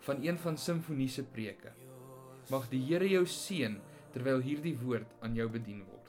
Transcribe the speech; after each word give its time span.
van 0.00 0.24
een 0.24 0.38
van 0.38 0.58
Simfonie 0.58 1.08
se 1.08 1.22
preke. 1.22 1.72
Mag 2.50 2.68
die 2.72 2.82
Here 2.88 3.08
jou 3.08 3.26
seën 3.26 3.78
terwyl 4.12 4.40
hierdie 4.42 4.76
woord 4.80 5.12
aan 5.20 5.34
jou 5.38 5.48
bedien 5.48 5.84
word. 5.84 6.00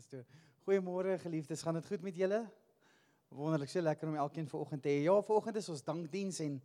Pastoor. 0.00 0.24
Goeiemôre 0.64 1.18
geliefdes, 1.20 1.62
gaan 1.62 1.76
dit 1.76 1.86
goed 1.86 2.02
met 2.02 2.16
julle? 2.16 2.38
Wonderlik, 3.28 3.68
so 3.70 3.82
lekker 3.82 4.08
om 4.08 4.16
elkeen 4.16 4.48
vanoggend 4.48 4.82
te 4.82 4.88
hê. 4.88 5.02
Ja, 5.04 5.16
vanoggend 5.22 5.58
is 5.60 5.68
ons 5.68 5.82
dankdiens 5.84 6.40
en 6.42 6.56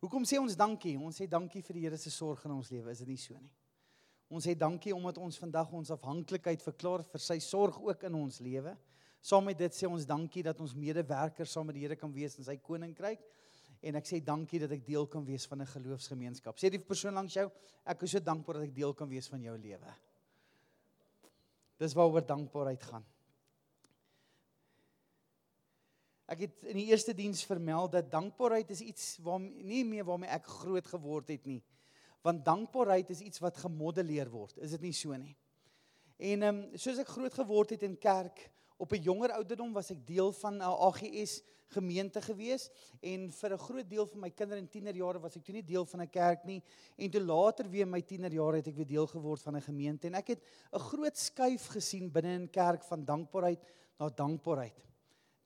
hoekom 0.00 0.24
sê 0.28 0.38
ons 0.40 0.56
dankie? 0.56 0.96
Ons 0.98 1.20
sê 1.20 1.26
dankie 1.30 1.62
vir 1.62 1.74
die 1.78 1.86
Here 1.86 1.98
se 1.98 2.10
sorg 2.10 2.44
in 2.46 2.54
ons 2.54 2.70
lewe, 2.70 2.90
is 2.92 3.02
dit 3.02 3.08
nie 3.08 3.20
so 3.20 3.38
nie? 3.38 3.50
Ons 4.28 4.44
sê 4.44 4.54
dankie 4.58 4.92
omdat 4.92 5.16
ons 5.18 5.38
vandag 5.40 5.70
ons 5.72 5.90
afhanklikheid 5.94 6.60
verklaar 6.60 7.04
vir 7.08 7.22
sy 7.24 7.38
sorg 7.40 7.78
ook 7.80 8.04
in 8.04 8.18
ons 8.18 8.42
lewe. 8.44 8.74
Saam 9.24 9.48
met 9.48 9.58
dit 9.58 9.74
sê 9.74 9.88
ons 9.88 10.04
dankie 10.06 10.44
dat 10.44 10.60
ons 10.60 10.74
medewerkers 10.76 11.52
saam 11.52 11.66
met 11.70 11.78
die 11.78 11.86
Here 11.86 11.96
kan 11.96 12.12
wees 12.12 12.36
in 12.38 12.44
sy 12.44 12.58
koninkryk. 12.60 13.22
En 13.80 13.96
ek 13.96 14.08
sê 14.10 14.20
dankie 14.24 14.60
dat 14.60 14.74
ek 14.74 14.84
deel 14.86 15.06
kan 15.06 15.24
wees 15.24 15.46
van 15.46 15.62
'n 15.62 15.66
geloofsgemeenskap. 15.66 16.58
Sê 16.58 16.68
die 16.70 16.82
persoon 16.82 17.14
langs 17.14 17.34
jou, 17.34 17.50
ek 17.86 18.02
is 18.02 18.10
so 18.10 18.18
dankbaar 18.18 18.54
dat 18.54 18.68
ek 18.68 18.74
deel 18.74 18.94
kan 18.94 19.08
wees 19.08 19.28
van 19.28 19.40
jou 19.40 19.56
lewe. 19.56 19.94
Dis 21.78 21.94
waaroor 21.94 22.26
dankbaarheid 22.26 22.82
gaan. 22.82 23.04
Ek 26.28 26.44
het 26.44 26.64
in 26.68 26.76
die 26.76 26.90
eerste 26.90 27.14
diens 27.16 27.40
vermeld 27.48 27.94
dat 27.96 28.10
dankbaarheid 28.12 28.70
is 28.70 28.82
iets 28.84 29.16
waarmee 29.24 29.64
nie 29.64 29.84
meer 29.88 30.04
waarmee 30.04 30.28
ek 30.28 30.46
groot 30.60 30.86
geword 30.86 31.32
het 31.32 31.46
nie. 31.48 31.62
Want 32.22 32.44
dankbaarheid 32.44 33.10
is 33.14 33.22
iets 33.24 33.40
wat 33.40 33.56
gemodelleer 33.56 34.28
word. 34.28 34.58
Is 34.60 34.74
dit 34.76 34.84
nie 34.90 34.92
so 34.92 35.16
nie? 35.16 35.36
En 36.18 36.42
ehm 36.42 36.56
um, 36.56 36.76
soos 36.76 36.98
ek 36.98 37.14
groot 37.14 37.34
geword 37.34 37.76
het 37.76 37.86
in 37.86 37.96
kerk, 37.98 38.50
op 38.76 38.92
'n 38.92 39.02
jonger 39.02 39.32
ouderdom 39.32 39.72
was 39.72 39.90
ek 39.90 40.06
deel 40.06 40.32
van 40.32 40.58
'n 40.58 40.62
AGS 40.62 41.42
gemeente 41.68 42.20
gewees 42.22 42.70
en 43.00 43.30
vir 43.32 43.52
'n 43.52 43.58
groot 43.58 43.88
deel 43.88 44.06
van 44.06 44.20
my 44.20 44.30
kinder- 44.30 44.58
en 44.58 44.68
tienerjare 44.68 45.20
was 45.20 45.36
ek 45.36 45.44
toe 45.44 45.54
nie 45.54 45.64
deel 45.64 45.84
van 45.84 46.02
'n 46.02 46.10
kerk 46.10 46.44
nie 46.44 46.62
en 46.96 47.10
toe 47.10 47.20
later 47.20 47.70
weer 47.70 47.82
in 47.82 47.90
my 47.90 48.02
tienerjare 48.02 48.56
het 48.56 48.68
ek 48.68 48.76
weer 48.76 48.86
deel 48.86 49.06
geword 49.06 49.42
van 49.42 49.56
'n 49.56 49.62
gemeente 49.62 50.06
en 50.06 50.14
ek 50.14 50.28
het 50.28 50.42
'n 50.72 50.78
groot 50.78 51.16
skuif 51.16 51.66
gesien 51.66 52.10
binne 52.10 52.34
in 52.34 52.50
kerk 52.50 52.82
van 52.84 53.04
dankbaarheid 53.04 53.60
na 53.98 54.08
dankbaarheid. 54.08 54.87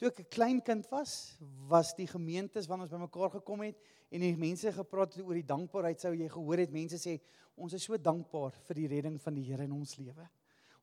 Toe 0.02 0.10
ek 0.10 0.18
'n 0.18 0.34
klein 0.34 0.60
kind 0.66 0.82
was, 0.90 1.38
was 1.70 1.94
die 1.94 2.08
gemeentes 2.10 2.66
wanneer 2.66 2.88
ons 2.90 2.94
bymekaar 2.96 3.30
gekom 3.38 3.60
het 3.62 3.78
en 4.10 4.20
die 4.20 4.34
mense 4.34 4.72
gepraat 4.74 5.14
het 5.14 5.22
oor 5.22 5.38
die 5.38 5.46
dankbaarheid, 5.46 6.00
sou 6.00 6.10
jy 6.10 6.26
gehoor 6.26 6.58
het 6.58 6.72
mense 6.74 6.98
sê 6.98 7.20
ons 7.54 7.72
is 7.72 7.84
so 7.84 7.94
dankbaar 7.96 8.50
vir 8.66 8.74
die 8.74 8.88
redding 8.88 9.20
van 9.22 9.34
die 9.34 9.44
Here 9.46 9.62
in 9.62 9.70
ons 9.70 9.94
lewe. 9.98 10.26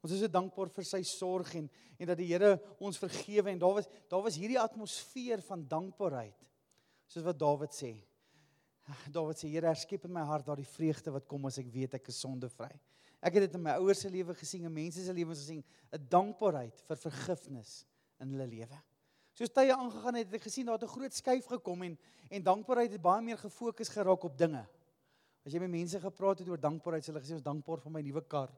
Ons 0.02 0.14
is 0.14 0.22
so 0.24 0.28
dankbaar 0.32 0.70
vir 0.72 0.86
sy 0.86 1.02
sorg 1.04 1.52
en 1.56 1.70
en 2.00 2.08
dat 2.08 2.18
die 2.18 2.30
Here 2.32 2.62
ons 2.80 2.98
vergewe 2.98 3.52
en 3.52 3.60
daar 3.60 3.74
was 3.74 3.90
daar 4.08 4.24
was 4.24 4.38
hierdie 4.40 4.58
atmosfeer 4.58 5.42
van 5.42 5.68
dankbaarheid. 5.68 6.40
Soos 7.06 7.26
wat 7.26 7.38
Dawid 7.38 7.76
sê. 7.76 7.98
Dawid 9.12 9.36
sê 9.36 9.50
Here, 9.52 9.68
herskep 9.68 10.06
in 10.06 10.14
my 10.14 10.24
hart 10.24 10.48
daardie 10.48 10.64
vreugde 10.64 11.12
wat 11.12 11.28
kom 11.28 11.46
as 11.46 11.60
ek 11.60 11.68
weet 11.68 12.00
ek 12.00 12.08
is 12.08 12.22
sondevry. 12.24 12.72
Ek 13.20 13.34
het 13.34 13.50
dit 13.50 13.56
in 13.60 13.68
my 13.68 13.76
ouers 13.84 14.00
se 14.00 14.08
lewe 14.08 14.34
gesien 14.34 14.64
en 14.64 14.72
mense 14.72 15.04
se 15.04 15.12
lewens 15.12 15.44
gesien, 15.44 15.64
'n 15.92 16.08
dankbaarheid 16.08 16.80
vir 16.88 16.96
vergifnis 16.96 17.84
in 18.22 18.32
hulle 18.32 18.48
lewe. 18.48 18.80
Soos 19.40 19.54
tye 19.56 19.72
aangegaan 19.72 20.18
het, 20.20 20.28
het 20.28 20.36
ek 20.36 20.50
gesien 20.50 20.68
daar 20.68 20.76
het 20.76 20.84
'n 20.84 20.92
groot 20.92 21.14
skuif 21.16 21.46
gekom 21.48 21.84
en 21.84 21.98
en 22.30 22.44
dankbaarheid 22.44 22.92
het 22.92 23.02
baie 23.02 23.22
meer 23.24 23.38
gefokus 23.38 23.90
geraak 23.90 24.24
op 24.24 24.38
dinge. 24.38 24.68
As 25.46 25.54
jy 25.54 25.60
met 25.60 25.70
mense 25.70 26.00
gepraat 26.00 26.40
het 26.40 26.48
oor 26.48 26.60
dankbaarheid, 26.60 27.06
hulle 27.06 27.22
gesê 27.22 27.34
ons 27.34 27.42
dankbaar 27.42 27.80
vir 27.80 27.92
my 27.92 28.02
nuwe 28.02 28.22
kar, 28.28 28.52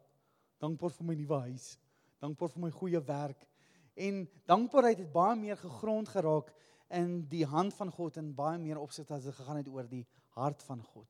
dankbaar 0.59 0.92
vir 0.92 1.06
my 1.06 1.16
nuwe 1.16 1.40
huis, 1.40 1.78
dankbaar 2.19 2.50
vir 2.50 2.62
my 2.62 2.72
goeie 2.72 3.00
werk. 3.00 3.47
En 3.96 4.28
dankbaarheid 4.46 4.97
het 4.97 5.12
baie 5.12 5.36
meer 5.36 5.58
gegrond 5.58 6.09
geraak 6.09 6.52
in 6.90 7.28
die 7.30 7.46
hand 7.46 7.74
van 7.74 7.92
God 7.92 8.18
en 8.18 8.36
baie 8.36 8.58
meer 8.58 8.80
opsigte 8.80 9.13
as 9.13 9.24
dit 9.24 9.36
gegaan 9.36 9.58
het 9.58 9.68
oor 9.68 9.88
die 9.88 10.08
hart 10.30 10.63
van 10.63 10.84
God. 10.84 11.08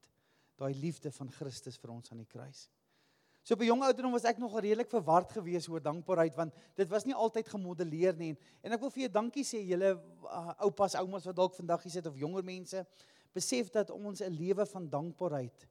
Daai 0.58 0.76
liefde 0.76 1.12
van 1.12 1.32
Christus 1.32 1.78
vir 1.78 1.92
ons 1.92 2.12
aan 2.12 2.18
die 2.18 2.30
kruis. 2.30 2.70
So 3.44 3.54
op 3.54 3.62
'n 3.62 3.66
jong 3.66 3.84
ouderdom 3.84 4.12
was 4.12 4.24
ek 4.24 4.38
nog 4.38 4.60
redelik 4.60 4.90
verward 4.90 5.32
geweest 5.32 5.70
oor 5.70 5.82
dankbaarheid 5.82 6.36
want 6.36 6.54
dit 6.76 6.90
was 6.90 7.06
nie 7.06 7.16
altyd 7.16 7.48
gemodelleer 7.48 8.16
nie 8.16 8.30
en, 8.30 8.38
en 8.62 8.72
ek 8.72 8.80
wil 8.80 8.90
vir 8.90 9.02
julle 9.02 9.14
dankie 9.14 9.44
sê 9.44 9.64
julle 9.66 9.96
uh, 9.98 10.54
oupas, 10.62 10.96
oumas 10.96 11.26
wat 11.26 11.36
dalk 11.36 11.56
vandag 11.56 11.82
hier 11.84 11.92
sit 11.92 12.06
of 12.06 12.18
jonger 12.18 12.44
mense 12.44 12.86
besef 13.34 13.72
dat 13.72 13.90
ons 13.90 14.22
'n 14.22 14.30
lewe 14.30 14.66
van 14.66 14.90
dankbaarheid 14.90 15.68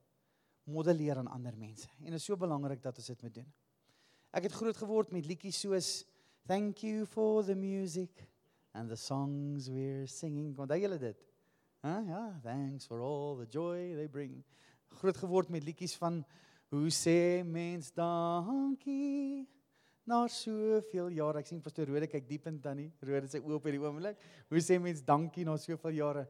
modelleer 0.65 1.19
aan 1.19 1.31
ander 1.31 1.57
mense 1.57 1.89
en 2.01 2.11
dit 2.11 2.15
is 2.15 2.25
so 2.25 2.37
belangrik 2.37 2.83
dat 2.83 2.97
ons 2.97 3.07
dit 3.07 3.23
moet 3.23 3.35
doen. 3.35 3.53
Ek 4.33 4.43
het 4.43 4.53
groot 4.53 4.77
geword 4.77 5.13
met 5.13 5.27
liedjies 5.27 5.61
soos 5.61 6.05
Thank 6.47 6.83
you 6.83 7.07
for 7.07 7.45
the 7.45 7.55
music 7.55 8.11
and 8.75 8.89
the 8.89 8.97
songs 8.97 9.69
we're 9.69 10.07
singing. 10.07 10.57
Onthou 10.59 10.79
julle 10.81 10.99
dit? 10.99 11.17
Hæ? 11.85 11.89
Huh? 11.89 12.09
Ja, 12.09 12.41
thanks 12.43 12.87
for 12.87 13.01
all 13.01 13.37
the 13.37 13.47
joy 13.47 13.95
they 13.95 14.09
bring. 14.09 14.43
Groot 14.89 15.17
geword 15.17 15.49
met 15.49 15.63
liedjies 15.63 15.95
van 15.97 16.25
Hoe 16.71 16.91
sê 16.95 17.43
mens 17.43 17.91
dankie 17.91 19.43
na 20.07 20.23
soveel 20.31 21.11
jare? 21.17 21.43
Ek 21.43 21.49
sien 21.51 21.63
pastoor 21.63 21.91
Rode 21.91 22.07
kyk 22.07 22.29
diep 22.29 22.47
in 22.47 22.61
tannie. 22.63 22.93
Rode 23.03 23.31
sy 23.33 23.41
oop 23.43 23.67
hierdie 23.67 23.83
oomblik. 23.83 24.21
Hoe 24.47 24.63
sê 24.63 24.79
mens 24.79 25.03
dankie 25.03 25.47
na 25.47 25.57
soveel 25.59 25.99
jare? 25.99 26.29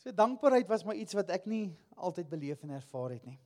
So 0.00 0.12
dankbaarheid 0.16 0.68
was 0.68 0.84
maar 0.88 0.96
iets 0.96 1.16
wat 1.16 1.30
ek 1.36 1.44
nie 1.48 1.66
altyd 1.96 2.32
beleef 2.32 2.64
en 2.64 2.72
ervaar 2.78 3.18
het 3.18 3.28
nie. 3.28 3.38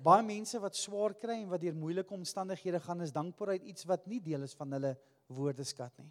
Baie 0.00 0.24
mense 0.24 0.56
wat 0.60 0.78
swaar 0.80 1.12
kry 1.20 1.42
en 1.42 1.50
wat 1.52 1.60
deur 1.60 1.76
moeilike 1.76 2.16
omstandighede 2.16 2.80
gaan, 2.80 3.04
is 3.04 3.12
dankbaarheid 3.12 3.66
iets 3.68 3.84
wat 3.88 4.06
nie 4.08 4.22
deel 4.24 4.48
is 4.48 4.56
van 4.56 4.72
hulle 4.72 4.94
woordeskat 5.28 5.92
nie. 6.00 6.08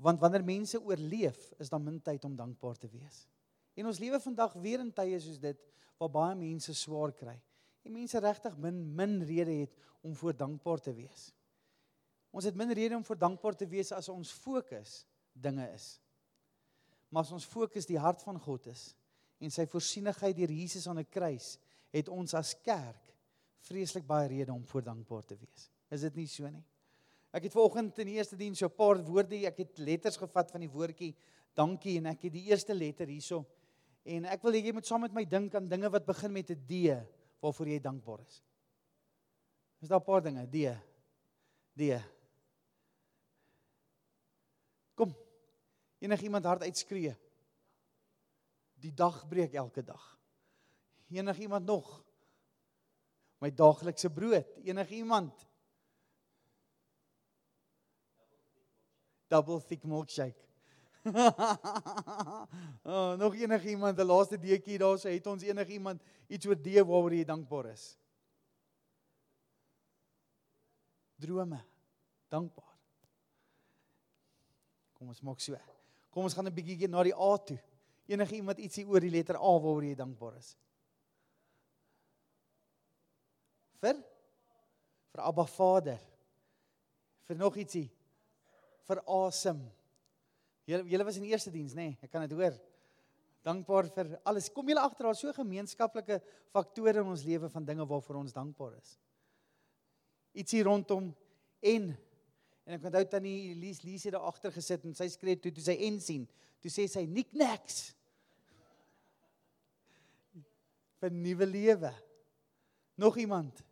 Want 0.00 0.22
wanneer 0.22 0.46
mense 0.46 0.80
oorleef, 0.80 1.50
is 1.60 1.68
daar 1.68 1.82
min 1.82 2.00
tyd 2.00 2.24
om 2.24 2.36
dankbaar 2.38 2.80
te 2.80 2.88
wees. 2.88 3.26
En 3.78 3.86
ons 3.86 4.00
lewe 4.02 4.18
vandag 4.20 4.56
weer 4.58 4.82
in 4.82 4.90
tye 4.94 5.18
soos 5.22 5.38
dit 5.42 5.58
waar 5.98 6.10
baie 6.10 6.34
mense 6.38 6.74
swaar 6.74 7.12
kry. 7.14 7.36
En 7.86 7.94
mense 7.94 8.20
regtig 8.22 8.56
min 8.58 8.80
min 8.98 9.20
rede 9.26 9.54
het 9.62 9.76
om 10.02 10.14
voor 10.18 10.34
dankbaar 10.36 10.82
te 10.82 10.94
wees. 10.94 11.28
Ons 12.34 12.48
het 12.48 12.58
min 12.58 12.72
rede 12.74 12.96
om 12.96 13.04
voor 13.06 13.18
dankbaar 13.18 13.56
te 13.56 13.66
wees 13.70 13.92
as 13.94 14.10
ons 14.12 14.32
fokus 14.34 15.04
dinge 15.32 15.64
is. 15.74 15.98
Maar 17.08 17.24
as 17.24 17.32
ons 17.32 17.46
fokus 17.46 17.86
die 17.88 17.98
hart 17.98 18.22
van 18.26 18.40
God 18.42 18.66
is 18.74 18.90
en 19.38 19.54
sy 19.54 19.68
voorsienigheid 19.70 20.34
deur 20.36 20.50
Jesus 20.50 20.88
aan 20.90 20.98
'n 20.98 21.10
kruis 21.10 21.58
het 21.94 22.08
ons 22.08 22.34
as 22.34 22.54
kerk 22.62 23.14
vreeslik 23.68 24.06
baie 24.06 24.28
rede 24.28 24.52
om 24.52 24.66
voor 24.66 24.82
dankbaar 24.82 25.24
te 25.24 25.36
wees. 25.36 25.70
Is 25.90 26.00
dit 26.00 26.14
nie 26.14 26.26
so 26.26 26.50
nie? 26.50 26.64
Ek 27.32 27.42
het 27.42 27.52
vanoggend 27.52 27.98
in 27.98 28.06
die 28.06 28.16
eerste 28.16 28.36
diens 28.36 28.58
so 28.58 28.66
'n 28.66 28.76
paar 28.76 28.98
woorde, 29.04 29.46
ek 29.46 29.58
het 29.58 29.78
letters 29.78 30.16
gevat 30.16 30.50
van 30.50 30.60
die 30.60 30.70
woordjie 30.70 31.14
dankie 31.54 31.98
en 31.98 32.06
ek 32.06 32.22
het 32.22 32.32
die 32.32 32.48
eerste 32.50 32.74
letter 32.74 33.06
hierso 33.06 33.46
en 34.08 34.24
ek 34.32 34.42
wil 34.42 34.56
hê 34.56 34.62
jy 34.64 34.72
moet 34.72 34.88
saam 34.88 35.02
met 35.04 35.14
my 35.14 35.24
dink 35.28 35.54
aan 35.54 35.68
dinge 35.68 35.90
wat 35.92 36.06
begin 36.06 36.32
met 36.32 36.50
'n 36.50 36.64
D 36.66 36.94
waarvoor 37.42 37.68
jy 37.68 37.80
dankbaar 37.80 38.20
is. 38.24 38.42
Is 39.80 39.88
daar 39.88 40.00
'n 40.00 40.04
paar 40.04 40.22
dinge? 40.22 40.46
D. 40.46 40.56
D. 41.76 41.82
Kom. 44.94 45.14
Enige 45.98 46.24
iemand 46.24 46.44
hard 46.44 46.62
uitskree. 46.62 47.14
Die 48.74 48.94
dag 48.94 49.28
breek 49.28 49.54
elke 49.54 49.82
dag. 49.82 50.18
Enige 51.10 51.40
iemand 51.40 51.66
nog? 51.66 52.04
My 53.38 53.50
daaglikse 53.54 54.10
brood. 54.10 54.46
Enige 54.64 54.94
iemand? 54.94 55.46
Double 59.28 59.60
thick 59.60 59.84
milkshake. 59.84 60.47
oh, 62.92 63.12
nog 63.18 63.34
enige 63.34 63.68
iemand, 63.68 63.98
'n 63.98 64.06
laaste 64.06 64.38
deetjie 64.38 64.78
daar 64.78 64.98
sê, 64.98 65.14
het 65.16 65.26
ons 65.26 65.42
enige 65.42 65.72
iemand 65.72 66.02
iets 66.28 66.46
oor 66.46 66.56
die 66.56 66.82
waaroor 66.82 67.14
jy 67.14 67.24
dankbaar 67.24 67.72
is? 67.72 67.98
Drome. 71.18 71.60
Dankbaar. 72.28 72.74
Kom 74.98 75.08
ons 75.08 75.20
maak 75.20 75.40
so. 75.40 75.56
Kom 76.10 76.24
ons 76.24 76.34
gaan 76.34 76.46
'n 76.46 76.54
bietjie 76.54 76.88
na 76.88 77.02
die 77.02 77.14
A 77.14 77.36
toe. 77.38 77.58
Enige 78.06 78.34
iemand 78.34 78.58
ietsie 78.58 78.86
oor 78.86 79.00
die 79.00 79.10
letter 79.10 79.36
A 79.36 79.52
waaroor 79.60 79.84
jy 79.84 79.94
dankbaar 79.94 80.36
is? 80.38 80.56
Vir 83.80 84.02
vir 85.12 85.22
Abba 85.22 85.44
Vader. 85.44 86.00
Vir 87.26 87.36
nog 87.36 87.56
ietsie. 87.56 87.90
Vir 88.88 89.02
asem. 89.06 89.60
Julle 90.68 90.84
julle 90.92 91.06
was 91.08 91.16
in 91.16 91.24
die 91.24 91.32
eerste 91.32 91.52
diens, 91.54 91.74
nê? 91.76 91.90
Nee, 91.94 91.98
ek 92.04 92.12
kan 92.12 92.26
dit 92.26 92.36
hoor. 92.36 92.56
Dankbaar 93.46 93.88
vir 93.94 94.10
alles. 94.28 94.50
Kom 94.52 94.68
julle 94.68 94.82
agter 94.84 95.08
daar 95.08 95.16
so 95.16 95.32
gemeenskaplike 95.32 96.20
faktore 96.52 97.00
in 97.00 97.12
ons 97.14 97.24
lewe 97.24 97.48
van 97.48 97.64
dinge 97.64 97.86
waarvoor 97.88 98.20
ons 98.20 98.36
dankbaar 98.36 98.74
is. 98.76 98.96
Ietsie 100.36 100.64
rondom 100.66 101.08
en 101.72 101.94
en 102.68 102.74
ek 102.76 102.82
onthou 102.84 103.00
tannie 103.08 103.54
Elise 103.54 103.80
Elise 103.86 104.10
het 104.10 104.18
daar 104.18 104.28
agter 104.28 104.52
gesit 104.52 104.82
en 104.84 104.92
sy 104.92 105.06
skree 105.08 105.38
toe 105.40 105.54
toe 105.56 105.64
sy 105.64 105.78
en 105.86 105.96
sien. 106.04 106.26
Toe 106.60 106.68
sê 106.72 106.84
sy 106.90 107.06
nik 107.08 107.32
niks. 107.32 107.86
vir 110.98 111.14
nuwe 111.14 111.46
lewe. 111.46 111.92
Nog 112.98 113.18
iemand? 113.18 113.62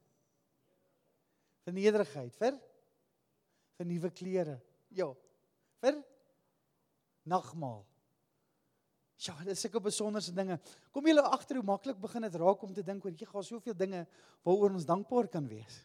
Vir 1.67 1.75
nederigheid, 1.75 2.35
vir 2.39 2.59
vir 3.77 3.89
nuwe 3.91 4.11
klere. 4.15 4.61
Ja. 4.95 5.09
Vir 5.83 5.99
nagmaal. 7.27 7.85
Ja, 9.25 9.33
dis 9.47 9.63
sulke 9.65 9.81
besonderse 9.81 10.33
dinge. 10.37 10.59
Kom 10.93 11.07
julle 11.09 11.25
agter 11.33 11.57
hoe 11.57 11.65
maklik 11.67 11.99
begin 12.01 12.27
dit 12.27 12.35
raak 12.37 12.63
om 12.63 12.75
te 12.77 12.85
dink 12.85 13.05
oor 13.05 13.15
jy 13.17 13.29
gaan 13.29 13.47
soveel 13.47 13.77
dinge 13.77 14.03
waaroor 14.45 14.77
ons 14.77 14.89
dankbaar 14.89 15.31
kan 15.33 15.47
wees. 15.49 15.81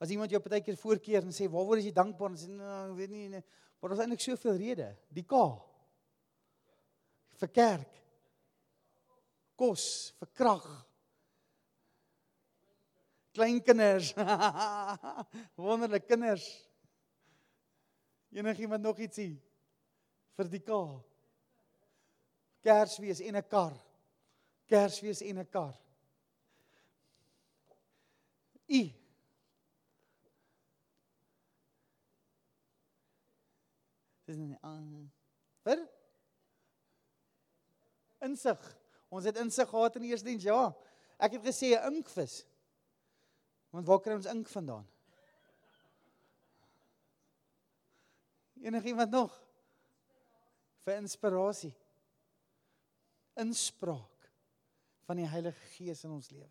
As 0.00 0.12
iemand 0.12 0.32
jou 0.32 0.40
partykeer 0.40 0.78
voorkeer 0.80 1.24
en 1.24 1.36
sê 1.36 1.50
waaroor 1.52 1.82
is 1.82 1.88
jy 1.90 1.94
dankbaar 1.96 2.32
en 2.32 2.40
sê 2.40 2.48
nou, 2.48 2.72
ek 2.90 2.96
weet 3.00 3.12
nie, 3.12 3.28
nie 3.36 3.44
maar 3.76 3.92
daar's 3.92 4.02
eintlik 4.06 4.24
soveel 4.24 4.56
redes. 4.56 4.96
Die 5.12 5.24
K. 5.28 5.44
vir 7.36 7.50
kerk. 7.52 7.96
Kos, 9.56 10.14
vir 10.16 10.30
krag. 10.32 10.64
Kleinkinders. 13.36 14.14
Wonderlike 15.60 16.08
kinders. 16.08 16.46
Enigiemand 18.32 18.82
nog 18.82 18.98
ietsie 19.04 19.34
vir 20.36 20.50
die 20.52 20.60
K. 20.60 20.78
Kersfees 22.62 23.20
en 23.20 23.36
'n 23.36 23.48
kar. 23.48 23.74
Kersfees 24.68 25.22
en 25.22 25.38
'n 25.38 25.50
kar. 25.50 25.74
U 28.68 28.82
Dis 34.26 34.36
nie 34.36 34.56
aan 34.66 35.06
vir 35.62 35.84
insig. 38.26 38.58
Ons 39.14 39.28
het 39.28 39.38
insig 39.38 39.68
gehad 39.70 39.96
in 39.96 40.02
die 40.02 40.10
eerste 40.10 40.26
diens, 40.26 40.42
ja. 40.42 40.74
Ek 41.22 41.38
het 41.38 41.46
gesê 41.46 41.78
'n 41.78 41.94
inkvis. 41.94 42.44
Want 43.70 43.86
waar 43.86 44.00
kry 44.00 44.14
ons 44.14 44.26
ink 44.26 44.48
vandaan? 44.48 44.86
Enigiemand 48.62 49.10
nog? 49.10 49.45
Vir 50.86 51.00
inspirasie 51.00 51.74
inspraak 53.36 54.30
van 55.06 55.20
die 55.20 55.28
Heilige 55.28 55.68
Gees 55.74 56.04
in 56.06 56.14
ons 56.14 56.30
lewe. 56.32 56.48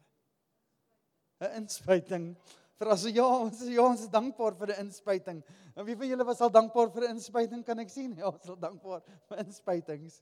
'n 1.41 1.63
Inspuiting 1.63 2.35
vir 2.75 2.91
as 2.91 3.03
ja, 3.07 3.25
ons 3.25 3.61
is 3.61 3.71
ja, 3.73 3.83
ons 3.83 4.03
is 4.05 4.11
dankbaar 4.11 4.55
vir 4.59 4.73
die 4.73 4.77
inspuiting. 4.83 5.41
En 5.75 5.87
wie 5.87 5.95
van 5.95 6.07
julle 6.11 6.27
was 6.27 6.41
al 6.41 6.51
dankbaar 6.51 6.91
vir 6.91 7.07
'n 7.07 7.15
inspuiting 7.15 7.63
kan 7.65 7.79
ek 7.79 7.89
sien? 7.89 8.15
Ja, 8.17 8.29
ons 8.29 8.43
is 8.43 8.59
dankbaar 8.59 9.01
vir 9.29 9.37
inspuitings. 9.39 10.21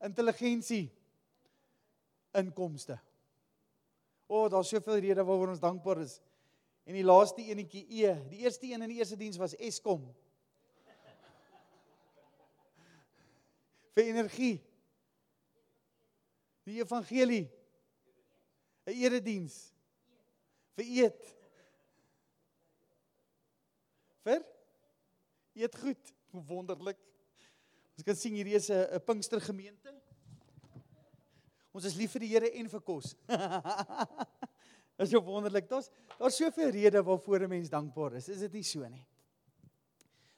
Intelligensie. 0.00 0.90
Inkomste. 2.34 2.98
O, 4.28 4.44
oh, 4.44 4.48
daar's 4.48 4.68
soveel 4.68 5.00
redes 5.02 5.26
waaroor 5.26 5.50
ons 5.50 5.60
dankbaar 5.60 6.00
is. 6.00 6.20
En 6.86 6.94
die 6.94 7.04
laaste 7.04 7.42
enetjie 7.42 7.82
E, 7.90 8.14
die 8.30 8.38
eerste 8.46 8.66
een 8.66 8.82
in 8.82 8.88
die 8.88 8.98
eerste 8.98 9.16
diens 9.16 9.36
was 9.36 9.56
Eskom. 9.56 10.14
Vir 13.94 14.04
energie. 14.04 14.56
Die 16.68 16.80
evangelie. 16.80 17.48
'n 18.86 18.96
Erediens. 18.96 19.72
Vir 20.76 20.84
eet. 20.84 21.36
Vir 24.24 24.44
eet 25.54 25.76
goed, 25.76 26.12
wonderlik. 26.30 26.98
Ons 27.96 28.06
kan 28.06 28.16
sien 28.16 28.34
hierdie 28.34 28.56
is 28.56 28.70
'n 28.70 28.86
'n 28.96 29.04
Pinkstergemeente. 29.04 29.94
Ons 31.72 31.84
is 31.84 31.94
lief 31.94 32.12
vir 32.12 32.20
die 32.20 32.32
Here 32.32 32.50
en 32.50 32.68
vir 32.68 32.80
kos. 32.80 33.14
Dit 35.00 35.06
is 35.06 35.10
so 35.10 35.22
wonderlik. 35.24 35.68
Daar's 35.68 35.90
daar's 36.18 36.36
soveel 36.36 36.70
redes 36.70 37.04
waarvoor 37.04 37.40
'n 37.46 37.48
mens 37.48 37.68
dankbaar 37.70 38.16
is. 38.16 38.28
Is 38.28 38.40
dit 38.40 38.52
nie 38.52 38.62
so 38.62 38.86
nie? 38.88 39.06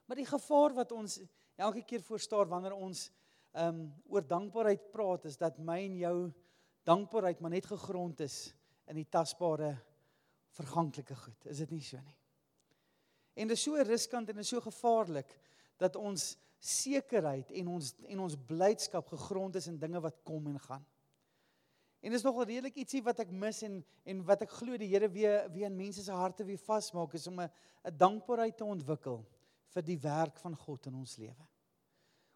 Maar 0.06 0.16
die 0.16 0.26
gevaar 0.26 0.75
wat 0.75 0.93
ons 0.93 1.20
elke 1.56 1.82
keer 1.82 2.02
voorstaar 2.02 2.46
wanneer 2.46 2.75
ons 2.75 3.10
ehm 3.52 3.69
um, 3.69 3.81
oor 4.08 4.25
dankbaarheid 4.26 4.90
praat 4.90 5.25
is 5.28 5.37
dat 5.37 5.58
my 5.58 5.78
en 5.84 5.96
jou 5.96 6.16
dankbaarheid 6.88 7.40
maar 7.40 7.50
net 7.52 7.66
gegrond 7.66 8.20
is 8.20 8.54
in 8.88 8.96
die 8.96 9.08
tasbare 9.08 9.75
verganklike 10.56 11.16
goed. 11.16 11.46
Is 11.46 11.60
dit 11.64 11.70
nie 11.70 11.82
so 11.84 12.00
nie? 12.00 12.16
En 13.34 13.49
dit 13.49 13.56
is 13.56 13.64
so 13.64 13.76
riskant 13.76 14.28
en 14.28 14.40
dit 14.40 14.44
is 14.44 14.54
so 14.54 14.60
gevaarlik 14.60 15.31
dat 15.81 15.96
ons 15.96 16.32
sekerheid 16.62 17.50
en 17.58 17.69
ons 17.75 17.93
en 18.06 18.25
ons 18.25 18.38
blydskap 18.46 19.08
gegrond 19.14 19.56
is 19.58 19.69
in 19.70 19.78
dinge 19.81 20.00
wat 20.00 20.20
kom 20.25 20.46
en 20.46 20.58
gaan. 20.60 20.84
En 22.02 22.10
dis 22.10 22.25
nogal 22.26 22.49
redelik 22.50 22.81
ietsie 22.82 23.02
wat 23.06 23.22
ek 23.22 23.31
mis 23.31 23.62
en 23.66 23.81
en 24.04 24.25
wat 24.26 24.43
ek 24.43 24.56
glo 24.58 24.78
die 24.78 24.90
Here 24.90 25.08
weer 25.10 25.49
weer 25.54 25.69
in 25.70 25.78
mense 25.78 26.02
se 26.02 26.12
harte 26.12 26.44
weer 26.44 26.60
vasmaak 26.60 27.14
is 27.14 27.26
om 27.26 27.40
'n 27.40 27.50
'n 27.84 27.96
dankbaarheid 27.96 28.56
te 28.56 28.64
ontwikkel 28.64 29.25
vir 29.75 29.82
die 29.82 29.99
werk 29.99 30.37
van 30.37 30.56
God 30.56 30.87
in 30.87 30.94
ons 30.94 31.16
lewe. 31.16 31.51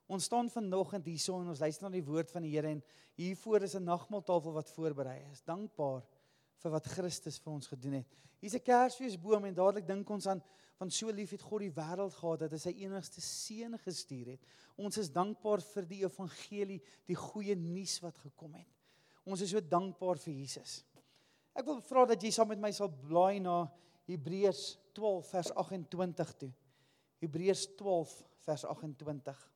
Ons 0.06 0.28
staan 0.28 0.50
vanoggend 0.50 1.06
hierso 1.08 1.40
en 1.40 1.50
ons 1.50 1.60
luister 1.60 1.86
na 1.86 1.90
die 1.94 2.04
woord 2.06 2.30
van 2.30 2.44
die 2.46 2.52
Here 2.52 2.70
en 2.70 2.82
hiervoor 3.18 3.62
is 3.66 3.74
'n 3.74 3.84
nagmaaltafel 3.84 4.52
wat 4.52 4.70
voorberei 4.70 5.18
is. 5.32 5.42
Dankbaar 5.42 6.04
vir 6.62 6.70
wat 6.70 6.86
Christus 6.86 7.38
vir 7.38 7.52
ons 7.52 7.66
gedoen 7.66 7.92
het. 7.92 8.06
Hier's 8.40 8.54
'n 8.54 8.62
Kersfeesboom 8.62 9.44
en 9.44 9.54
dadelik 9.54 9.86
dink 9.86 10.10
ons 10.10 10.26
aan 10.26 10.42
van 10.78 10.90
so 10.90 11.10
lief 11.10 11.30
het 11.30 11.42
God 11.42 11.60
die 11.60 11.72
wêreld 11.72 12.14
gehad 12.14 12.40
dat 12.40 12.52
hy 12.52 12.58
sy 12.58 12.74
enigste 12.84 13.20
seun 13.20 13.78
gestuur 13.78 14.26
het. 14.26 14.40
Ons 14.76 14.98
is 14.98 15.10
dankbaar 15.12 15.60
vir 15.60 15.86
die 15.88 16.02
evangelie, 16.04 16.82
die 17.06 17.16
goeie 17.16 17.56
nuus 17.56 18.00
wat 18.04 18.18
gekom 18.18 18.54
het. 18.54 18.68
Ons 19.24 19.40
is 19.40 19.50
so 19.50 19.60
dankbaar 19.60 20.18
vir 20.18 20.34
Jesus. 20.34 20.84
Ek 21.56 21.64
wil 21.64 21.80
vra 21.80 22.04
dat 22.06 22.22
jy 22.22 22.30
saam 22.30 22.48
met 22.48 22.60
my 22.60 22.70
sal 22.70 22.88
blaai 22.88 23.40
na 23.40 23.64
Hebreërs 24.06 24.76
12 24.94 25.30
vers 25.32 25.52
28 25.64 26.34
toe. 26.38 26.52
Hebreërs 27.24 27.66
12 27.76 28.12
vers 28.44 28.64
28. 28.64 29.55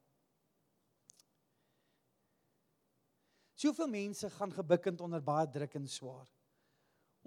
Soveel 3.60 3.90
mense 3.92 4.30
gaan 4.32 4.52
gebukkend 4.56 5.00
onder 5.04 5.20
baie 5.20 5.48
druk 5.52 5.74
en 5.76 5.88
swaar. 5.88 6.28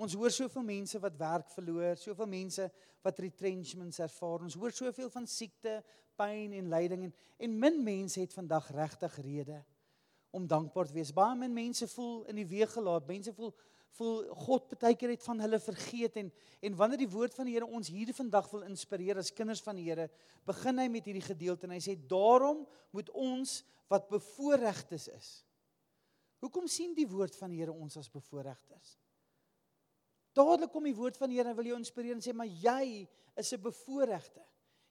Ons 0.01 0.15
hoor 0.17 0.31
soveel 0.33 0.63
mense 0.65 0.97
wat 1.01 1.17
werk 1.19 1.51
verloor, 1.53 1.99
soveel 2.01 2.29
mense 2.29 2.65
wat 3.05 3.19
retrenchments 3.21 3.99
ervaar. 4.01 4.47
Ons 4.47 4.57
hoor 4.57 4.73
soveel 4.73 5.11
van 5.13 5.27
siekte, 5.29 5.75
pyn 6.17 6.55
en 6.57 6.71
lyding 6.73 7.05
en 7.09 7.13
en 7.43 7.59
min 7.59 7.77
mense 7.83 8.21
het 8.21 8.33
vandag 8.33 8.69
regtig 8.73 9.19
rede 9.25 9.59
om 10.33 10.47
dankbaar 10.47 10.89
te 10.89 10.97
wees. 10.97 11.13
Baie 11.13 11.37
min 11.37 11.53
mense 11.53 11.87
voel 11.93 12.23
in 12.31 12.41
die 12.41 12.47
weeg 12.49 12.71
gelaat. 12.73 13.07
Mense 13.09 13.33
voel 13.37 13.53
voel 13.93 14.23
God 14.47 14.73
baie 14.81 14.97
keer 14.97 15.13
het 15.13 15.25
van 15.25 15.41
hulle 15.43 15.61
vergeet 15.61 16.17
en 16.17 16.33
en 16.63 16.77
wanneer 16.79 17.03
die 17.03 17.11
woord 17.13 17.33
van 17.37 17.45
die 17.45 17.53
Here 17.59 17.67
ons 17.67 17.91
hier 17.93 18.09
vandag 18.15 18.49
wil 18.55 18.65
inspireer 18.65 19.19
as 19.21 19.33
kinders 19.35 19.61
van 19.61 19.77
die 19.77 19.89
Here, 19.91 20.09
begin 20.47 20.79
hy 20.79 20.89
met 20.89 21.05
hierdie 21.05 21.25
gedeelte 21.25 21.67
en 21.67 21.75
hy 21.75 21.81
sê 21.83 21.93
daarom 22.09 22.63
moet 22.95 23.09
ons 23.13 23.59
wat 23.91 24.07
bevoordeeldes 24.09 25.11
is, 25.11 25.17
is 25.19 25.52
Hoekom 26.43 26.67
sien 26.67 26.91
die 26.97 27.07
woord 27.07 27.35
van 27.39 27.53
die 27.53 27.61
Here 27.61 27.71
ons 27.71 27.95
as 27.97 28.09
bevoordeeldes? 28.11 28.97
Dadelik 30.35 30.71
kom 30.73 30.87
die 30.87 30.97
woord 30.97 31.17
van 31.19 31.31
die 31.31 31.37
Here 31.39 31.53
en 31.53 31.57
wil 31.57 31.69
jou 31.69 31.77
inspireer 31.79 32.17
en 32.17 32.23
sê 32.25 32.33
maar 32.35 32.49
jy 32.49 33.07
is 33.39 33.53
'n 33.53 33.61
bevoordeelde. 33.61 34.43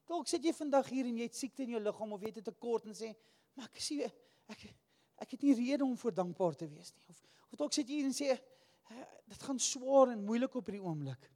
Dalk 0.06 0.28
sit 0.28 0.44
jy 0.44 0.52
vandag 0.52 0.88
hier 0.88 1.06
en 1.06 1.16
jy 1.16 1.28
het 1.28 1.36
siekte 1.36 1.62
in 1.62 1.74
jou 1.76 1.80
liggaam 1.80 2.12
of 2.12 2.20
jy 2.20 2.28
het 2.28 2.38
'n 2.38 2.50
tekort 2.50 2.86
en 2.86 2.94
sê 2.94 3.14
maar 3.54 3.66
ek 3.66 3.80
sê 3.80 4.10
ek 4.48 4.74
ek 5.18 5.30
het 5.30 5.42
nie 5.42 5.54
rede 5.54 5.84
om 5.84 5.96
voor 5.96 6.12
dankbaar 6.12 6.54
te 6.56 6.68
wees 6.68 6.94
nie. 6.94 7.04
Of 7.08 7.22
of 7.52 7.58
dalk 7.58 7.72
sit 7.72 7.88
jy 7.88 7.94
hier 7.96 8.06
en 8.06 8.12
sê 8.12 8.40
dit 9.28 9.42
gaan 9.42 9.58
swaar 9.58 10.12
en 10.12 10.24
moeilik 10.24 10.54
op 10.54 10.66
hierdie 10.66 10.82
oomblik. 10.82 11.30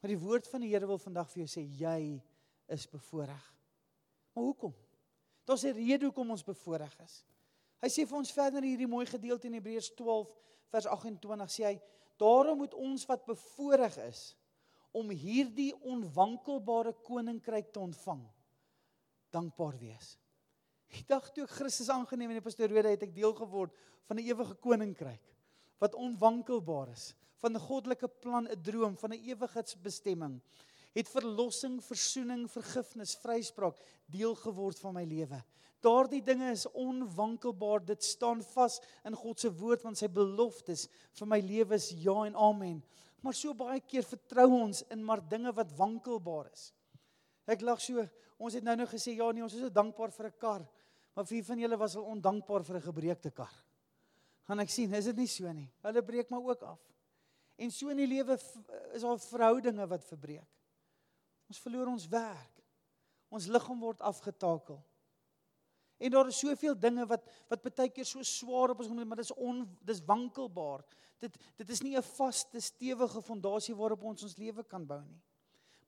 Maar 0.00 0.08
die 0.08 0.18
woord 0.18 0.46
van 0.46 0.60
die 0.60 0.70
Here 0.70 0.86
wil 0.86 0.98
vandag 0.98 1.30
vir 1.30 1.44
jou 1.44 1.48
sê 1.48 1.64
jy 1.64 2.22
is 2.68 2.86
bevoordeel. 2.86 3.46
Maar 4.34 4.44
hoekom? 4.44 4.74
Daar's 5.44 5.64
'n 5.64 5.72
rede 5.72 6.04
hoekom 6.04 6.30
ons 6.30 6.44
bevoordeel 6.44 7.04
is. 7.04 7.24
Hy 7.84 7.90
sê 7.92 8.06
vir 8.08 8.16
ons 8.16 8.32
verder 8.32 8.64
hierdie 8.64 8.88
mooi 8.88 9.04
gedeelte 9.04 9.50
in 9.50 9.58
Hebreërs 9.58 9.90
12 9.98 10.30
vers 10.72 10.86
28 10.88 11.52
sê 11.52 11.66
hy 11.68 11.74
daarom 12.20 12.62
moet 12.62 12.72
ons 12.80 13.04
wat 13.10 13.26
bevoorreg 13.28 13.98
is 14.06 14.22
om 14.96 15.10
hierdie 15.12 15.74
onwankelbare 15.84 16.94
koninkryk 17.04 17.68
te 17.74 17.82
ontvang 17.82 18.22
dankbaar 19.34 19.76
wees. 19.82 20.14
Die 20.94 21.04
dag 21.10 21.26
toe 21.34 21.44
ek 21.44 21.56
Christus 21.58 21.90
aangeneem 21.92 22.32
het 22.32 22.40
in 22.40 22.46
pastoor 22.46 22.72
Rode 22.72 22.94
het 22.94 23.04
ek 23.04 23.12
deel 23.12 23.34
geword 23.36 23.74
van 24.08 24.16
'n 24.16 24.26
ewige 24.32 24.56
koninkryk 24.64 25.34
wat 25.82 25.98
onwankelbaar 25.98 26.94
is, 26.94 27.12
van 27.42 27.52
'n 27.52 27.66
goddelike 27.68 28.08
plan, 28.08 28.48
'n 28.48 28.62
droom 28.62 28.96
van 28.96 29.12
'n 29.12 29.24
ewigheidsbestemming, 29.28 30.40
het 30.94 31.10
verlossing, 31.10 31.80
verzoening, 31.82 32.46
vergifnis, 32.50 33.16
vryspraak 33.22 33.80
deel 34.06 34.34
geword 34.38 34.78
van 34.78 34.94
my 34.94 35.04
lewe. 35.04 35.40
Daardie 35.84 36.22
dinge 36.24 36.48
is 36.54 36.64
onwankelbaar. 36.70 37.82
Dit 37.84 38.04
staan 38.04 38.42
vas 38.54 38.78
in 39.04 39.16
God 39.18 39.40
se 39.40 39.50
woord 39.52 39.82
want 39.84 40.00
sy 40.00 40.08
beloftes 40.08 40.86
vir 41.18 41.28
my 41.28 41.40
lewe 41.44 41.76
is 41.76 41.90
ja 42.00 42.14
en 42.24 42.38
amen. 42.40 42.78
Maar 43.24 43.36
so 43.36 43.56
baie 43.56 43.82
keer 43.84 44.06
vertrou 44.06 44.48
ons 44.62 44.84
in 44.94 45.04
maar 45.04 45.22
dinge 45.28 45.52
wat 45.56 45.74
wankelbaar 45.76 46.48
is. 46.52 46.70
Ek 47.50 47.64
lag 47.64 47.82
so, 47.82 48.00
ons 48.40 48.56
het 48.56 48.64
nou 48.64 48.76
nou 48.78 48.88
gesê 48.88 49.16
ja 49.18 49.28
nee, 49.32 49.44
ons 49.44 49.52
is 49.56 49.64
so 49.66 49.72
dankbaar 49.72 50.12
vir 50.12 50.26
'n 50.30 50.38
kar. 50.38 50.64
Maar 51.14 51.24
wie 51.28 51.44
van 51.44 51.58
julle 51.58 51.76
was 51.76 51.96
al 51.96 52.04
ondankbaar 52.04 52.64
vir 52.64 52.76
'n 52.76 52.88
gebreekte 52.88 53.30
kar? 53.30 53.52
Gaan 54.46 54.60
ek 54.60 54.70
sien, 54.70 54.92
is 54.94 55.04
dit 55.04 55.16
nie 55.16 55.26
so 55.26 55.52
nie? 55.52 55.70
Hulle 55.82 56.02
breek 56.02 56.30
maar 56.30 56.42
ook 56.42 56.62
af. 56.62 56.80
En 57.56 57.70
so 57.70 57.88
in 57.88 57.96
die 57.96 58.06
lewe 58.06 58.38
is 58.92 59.02
daar 59.02 59.18
verhoudinge 59.18 59.86
wat 59.86 60.04
verbreek. 60.04 60.48
Ons 61.48 61.60
verloor 61.60 61.90
ons 61.92 62.08
werk. 62.08 62.62
Ons 63.34 63.48
liggaam 63.50 63.80
word 63.80 64.00
afgetakel. 64.00 64.78
En 65.98 66.10
daar 66.10 66.28
is 66.28 66.40
soveel 66.42 66.74
dinge 66.78 67.06
wat 67.06 67.26
wat 67.48 67.62
baie 67.64 67.90
keer 67.92 68.06
so 68.06 68.22
swaar 68.26 68.74
op 68.74 68.82
ons 68.82 68.90
kom, 68.90 68.98
maar 69.06 69.20
dit 69.20 69.28
is 69.28 69.36
on 69.38 69.62
dis 69.86 70.02
wankelbaar. 70.06 70.82
Dit 71.22 71.38
dit 71.56 71.70
is 71.70 71.82
nie 71.82 71.96
'n 71.96 72.02
vaste, 72.02 72.60
stewige 72.60 73.22
fondasie 73.22 73.74
waarop 73.74 74.02
ons 74.02 74.22
ons 74.22 74.36
lewe 74.36 74.64
kan 74.64 74.84
bou 74.86 75.00
nie. 75.00 75.22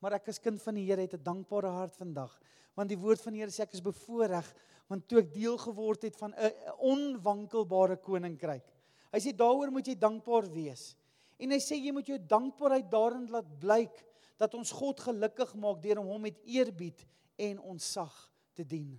Maar 0.00 0.14
ek 0.14 0.28
as 0.28 0.38
kind 0.38 0.62
van 0.62 0.74
die 0.74 0.84
Here 0.86 1.02
het 1.02 1.14
'n 1.14 1.22
dankbare 1.22 1.68
hart 1.68 1.94
vandag, 1.96 2.38
want 2.74 2.88
die 2.88 2.98
woord 2.98 3.20
van 3.20 3.32
die 3.32 3.40
Here 3.40 3.50
sê 3.50 3.62
ek 3.62 3.74
is 3.74 3.80
bevoorreg 3.80 4.54
want 4.88 5.08
toe 5.08 5.18
ek 5.18 5.34
deel 5.34 5.58
geword 5.58 6.02
het 6.02 6.16
van 6.16 6.32
'n 6.34 6.52
onwankelbare 6.78 7.96
koninkryk. 7.96 8.64
Hy 9.12 9.18
sê 9.18 9.36
daaroor 9.36 9.70
moet 9.70 9.86
jy 9.86 9.94
dankbaar 9.94 10.52
wees. 10.52 10.94
En 11.38 11.50
hy 11.50 11.58
sê 11.58 11.76
jy 11.76 11.92
moet 11.92 12.06
jou 12.06 12.18
dankbaarheid 12.18 12.90
daarin 12.90 13.26
laat 13.30 13.58
blyk 13.58 14.04
dat 14.36 14.54
ons 14.54 14.72
God 14.72 15.00
gelukkig 15.00 15.54
maak 15.54 15.82
deur 15.82 15.98
om 15.98 16.06
hom 16.06 16.26
met 16.28 16.38
eerbied 16.44 17.06
en 17.36 17.60
ontzag 17.60 18.14
te 18.52 18.64
dien. 18.64 18.96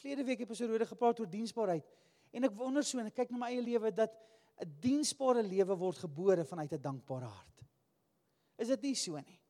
Vlede 0.00 0.24
week 0.24 0.44
het 0.44 0.50
ons 0.52 0.60
oor 0.60 0.74
rode 0.74 0.88
gepraat 0.88 1.20
oor 1.20 1.30
diensbaarheid 1.30 1.86
en 2.34 2.48
ek 2.48 2.56
wonder 2.58 2.84
so 2.84 2.98
en 2.98 3.08
ek 3.08 3.16
kyk 3.22 3.32
na 3.32 3.44
my 3.44 3.50
eie 3.54 3.62
lewe 3.64 3.92
dat 3.94 4.12
'n 4.60 4.70
diensbare 4.80 5.42
lewe 5.42 5.74
word 5.76 5.98
gebore 5.98 6.44
vanuit 6.44 6.72
'n 6.72 6.82
dankbare 6.82 7.26
hart. 7.26 7.64
Is 8.58 8.68
dit 8.68 8.82
nie 8.82 8.94
so 8.94 9.16
nie? 9.16 9.40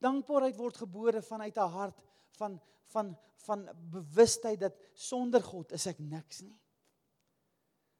Dankbaarheid 0.00 0.56
word 0.56 0.76
gebore 0.76 1.22
vanuit 1.22 1.56
'n 1.56 1.70
hart 1.70 2.04
van 2.38 2.60
van 2.86 3.16
van 3.46 3.68
bewustheid 3.90 4.60
dat 4.60 4.74
sonder 4.94 5.42
God 5.42 5.72
is 5.72 5.86
ek 5.86 5.98
niks 5.98 6.40
nie. 6.42 6.58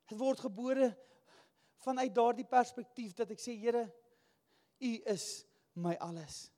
Dit 0.07 0.19
word 0.19 0.41
gebore 0.41 0.97
vanuit 1.85 2.15
daardie 2.15 2.47
perspektief 2.47 3.15
dat 3.15 3.31
ek 3.31 3.41
sê 3.41 3.55
Here, 3.59 3.93
U 4.81 4.93
is 5.07 5.47
my 5.75 5.95
alles. 5.95 6.51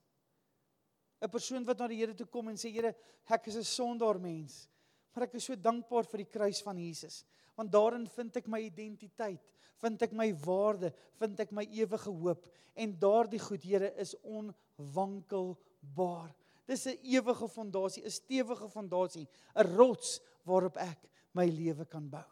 'n 1.21 1.31
persoon 1.31 1.65
wat 1.65 1.79
na 1.79 1.89
die 1.89 1.99
Here 1.99 2.15
toe 2.15 2.27
kom 2.27 2.49
en 2.49 2.57
sê 2.57 2.73
Here, 2.73 2.95
ek 3.27 3.49
is 3.49 3.57
'n 3.57 3.65
sondaar 3.65 4.21
mens, 4.21 4.69
maar 5.15 5.27
ek 5.27 5.35
is 5.35 5.45
so 5.45 5.57
dankbaar 5.57 6.07
vir 6.07 6.19
die 6.19 6.31
kruis 6.31 6.63
van 6.63 6.79
Jesus, 6.79 7.25
want 7.57 7.73
daarin 7.73 8.07
vind 8.07 8.37
ek 8.37 8.47
my 8.47 8.61
identiteit, 8.61 9.43
vind 9.81 10.03
ek 10.03 10.13
my 10.13 10.33
waarde, 10.33 10.93
vind 11.19 11.41
ek 11.41 11.53
my 11.53 11.65
ewige 11.65 12.11
hoop 12.11 12.47
en 12.79 12.99
daardie 12.99 13.41
goed 13.43 13.63
Here 13.63 13.93
is 13.99 14.15
onwankelbaar. 14.23 16.35
Dis 16.67 16.87
'n 16.87 16.99
ewige 17.03 17.49
fondasie, 17.49 18.05
'n 18.05 18.11
stewige 18.11 18.69
fondasie, 18.69 19.29
'n 19.57 19.77
rots 19.77 20.21
waarop 20.45 20.77
ek 20.77 20.99
my 21.33 21.47
lewe 21.47 21.85
kan 21.85 22.09
bou. 22.09 22.25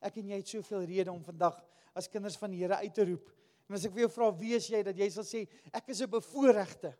Ek 0.00 0.16
en 0.16 0.28
jy 0.28 0.36
het 0.36 0.48
soveel 0.48 0.84
redes 0.84 1.12
om 1.12 1.24
vandag 1.24 1.64
as 1.94 2.08
kinders 2.08 2.36
van 2.36 2.50
die 2.50 2.62
Here 2.62 2.76
uit 2.76 2.94
te 2.94 3.04
roep. 3.04 3.30
En 3.68 3.74
as 3.74 3.84
ek 3.84 3.92
vir 3.92 4.00
jou 4.00 4.10
vra 4.10 4.38
wie 4.38 4.54
is 4.54 4.68
jy 4.68 4.82
dat 4.82 4.96
jy 4.96 5.10
sal 5.10 5.24
sê 5.24 5.48
ek 5.72 5.88
is 5.88 6.02
'n 6.02 6.10
bevoorregte. 6.10 6.94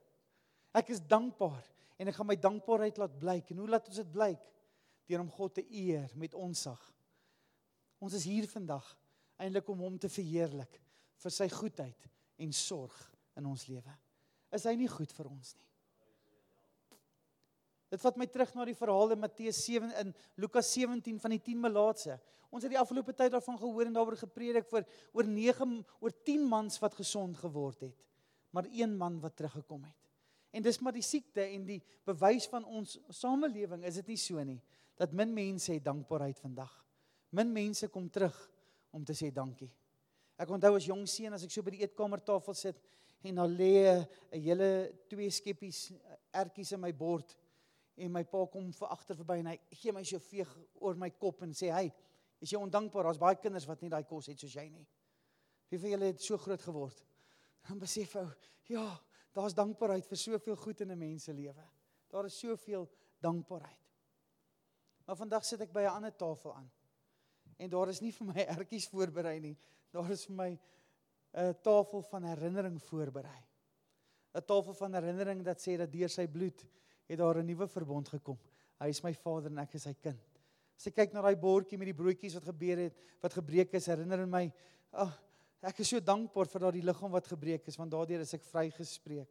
Ek 0.77 0.93
is 0.93 1.01
dankbaar 1.01 1.65
en 1.97 2.11
ek 2.11 2.19
gaan 2.19 2.29
my 2.29 2.37
dankbaarheid 2.37 2.99
laat 3.01 3.19
blyk. 3.21 3.53
En 3.53 3.63
hoe 3.63 3.71
laat 3.73 3.89
ons 3.89 4.01
dit 4.03 4.13
blyk? 4.13 4.43
Deur 5.09 5.23
om 5.23 5.33
God 5.33 5.55
te 5.57 5.65
eer 5.71 6.13
met 6.19 6.35
onsag. 6.37 6.81
Ons 8.03 8.17
is 8.19 8.27
hier 8.29 8.49
vandag 8.51 8.85
eintlik 9.41 9.69
om 9.73 9.81
hom 9.85 9.97
te 10.01 10.11
verheerlik 10.13 10.81
vir 11.23 11.33
sy 11.33 11.49
goedheid 11.53 12.09
en 12.43 12.53
sorg 12.53 12.97
in 13.39 13.49
ons 13.49 13.65
lewe. 13.71 13.95
Is 14.53 14.67
hy 14.69 14.75
nie 14.77 14.91
goed 14.91 15.13
vir 15.17 15.31
ons 15.31 15.55
nie? 15.57 15.65
Dit 17.93 18.03
vat 18.03 18.17
my 18.19 18.27
terug 18.29 18.51
na 18.57 18.65
die 18.67 18.77
verhaal 18.77 19.15
in 19.15 19.21
Matteus 19.23 19.61
7 19.63 19.93
in 20.03 20.11
Lukas 20.43 20.69
17 20.75 21.21
van 21.23 21.33
die 21.37 21.43
10 21.49 21.61
melaatse. 21.69 22.17
Ons 22.51 22.67
het 22.67 22.73
die 22.75 22.81
afgelope 22.81 23.15
tyd 23.17 23.33
daarvan 23.33 23.59
gehoor 23.61 23.87
en 23.87 23.95
daaroor 23.95 24.19
gepredik 24.21 24.67
vir 24.73 24.85
oor 25.15 25.29
9 25.31 25.77
oor 26.03 26.17
10 26.27 26.49
mans 26.51 26.81
wat 26.83 26.99
gesond 26.99 27.39
geword 27.39 27.87
het, 27.87 28.03
maar 28.51 28.69
een 28.73 28.97
man 28.99 29.21
wat 29.23 29.39
teruggekom 29.39 29.87
het. 29.87 30.06
En 30.57 30.65
dis 30.65 30.79
maar 30.81 30.97
die 30.97 31.05
siekte 31.05 31.45
en 31.45 31.67
die 31.69 31.83
bewys 32.09 32.47
van 32.49 32.65
ons 32.65 32.97
samelewing, 33.13 33.85
is 33.85 34.01
dit 34.01 34.15
nie 34.15 34.21
so 34.21 34.43
nie 34.45 34.61
dat 34.97 35.13
min 35.13 35.35
mense 35.37 35.75
het 35.75 35.85
dankbaarheid 35.85 36.39
vandag. 36.41 36.73
Min 37.37 37.51
mense 37.53 37.91
kom 37.93 38.07
terug 38.09 38.37
om 38.97 39.03
te 39.05 39.13
sê 39.13 39.29
dankie. 39.29 39.69
Ek 40.41 40.49
onthou 40.49 40.73
as 40.79 40.87
jong 40.89 41.03
seun 41.09 41.37
as 41.37 41.45
ek 41.45 41.53
so 41.53 41.65
by 41.65 41.75
die 41.75 41.83
eetkamertafel 41.85 42.57
sit 42.57 42.81
en 43.29 43.43
daar 43.43 43.53
lê 43.53 43.75
'n 44.33 44.41
hele 44.41 44.93
twee 45.09 45.31
skeppies 45.31 45.93
ertjies 46.33 46.73
in 46.73 46.81
my 46.81 46.93
bord 46.93 47.37
en 47.97 48.13
my 48.13 48.25
pa 48.25 48.45
kom 48.47 48.73
vir 48.73 48.89
agter 48.89 49.17
verby 49.17 49.39
en 49.41 49.47
hy 49.47 49.59
gee 49.71 49.93
my 49.93 50.05
so 50.05 50.19
veeg 50.19 50.49
oor 50.81 50.97
my 50.97 51.11
kop 51.11 51.43
en 51.43 51.53
sê 51.53 51.73
hy 51.73 51.93
is 52.41 52.53
jy 52.53 52.61
ondankbaar 52.61 53.09
daar's 53.09 53.19
baie 53.19 53.37
kinders 53.41 53.67
wat 53.69 53.83
nie 53.83 53.91
daai 53.91 54.05
kos 54.05 54.29
het 54.29 54.39
soos 54.39 54.55
jy 54.55 54.69
nie 54.69 54.87
wie 55.71 55.79
van 55.79 55.91
julle 55.91 56.11
het 56.13 56.21
so 56.21 56.37
groot 56.39 56.63
geword 56.63 57.03
dan 57.69 57.79
besef 57.79 58.15
ou 58.17 58.29
ja 58.69 58.87
Daar's 59.37 59.55
dankbaarheid 59.57 60.07
vir 60.09 60.17
soveel 60.17 60.57
goed 60.57 60.81
in 60.81 60.93
'n 60.93 60.99
mens 60.99 61.25
se 61.25 61.33
lewe. 61.33 61.65
Daar 62.09 62.25
is 62.25 62.39
soveel 62.39 62.89
dankbaarheid. 63.21 63.85
Maar 65.05 65.17
vandag 65.17 65.45
sit 65.45 65.61
ek 65.61 65.73
by 65.73 65.83
'n 65.83 65.97
ander 65.97 66.17
tafel 66.17 66.55
aan. 66.55 66.71
En 67.57 67.71
daar 67.71 67.89
is 67.89 68.01
nie 68.01 68.13
vir 68.13 68.27
my 68.27 68.47
ertjies 68.59 68.89
voorberei 68.89 69.41
nie. 69.41 69.57
Daar 69.91 70.11
is 70.11 70.25
vir 70.27 70.35
my 70.35 70.59
'n 71.33 71.55
tafel 71.63 72.03
van 72.03 72.25
herinnering 72.25 72.83
voorberei. 72.83 73.45
'n 74.35 74.45
Tafel 74.45 74.75
van 74.75 74.95
herinnering 74.95 75.45
dat 75.45 75.61
sê 75.61 75.77
dat 75.77 75.93
deur 75.93 76.09
sy 76.09 76.27
bloed 76.27 76.67
het 77.07 77.19
daar 77.19 77.39
'n 77.39 77.47
nuwe 77.47 77.69
verbond 77.69 78.09
gekom. 78.09 78.39
Hy 78.81 78.89
is 78.89 79.03
my 79.03 79.15
vader 79.15 79.51
en 79.51 79.59
ek 79.59 79.75
is 79.75 79.83
sy 79.83 79.95
kind. 79.95 80.21
As 80.77 80.87
ek 80.87 80.95
kyk 80.95 81.13
na 81.13 81.23
daai 81.23 81.37
bordjie 81.37 81.79
met 81.79 81.87
die 81.87 81.97
broodjies 81.97 82.35
wat 82.35 82.45
gebeur 82.45 82.79
het, 82.79 82.97
wat 83.21 83.33
gebreek 83.33 83.73
is, 83.75 83.87
herinner 83.87 84.27
my, 84.27 84.53
ag, 84.93 85.09
oh, 85.09 85.26
Ek 85.65 85.81
is 85.81 85.89
so 85.89 86.01
dankbaar 86.01 86.49
vir 86.51 86.65
daardie 86.67 86.85
liggaam 86.85 87.13
wat 87.15 87.29
gebreek 87.31 87.69
is 87.69 87.79
want 87.81 87.93
daardeur 87.93 88.25
is 88.25 88.35
ek 88.37 88.45
vrygespreek. 88.45 89.31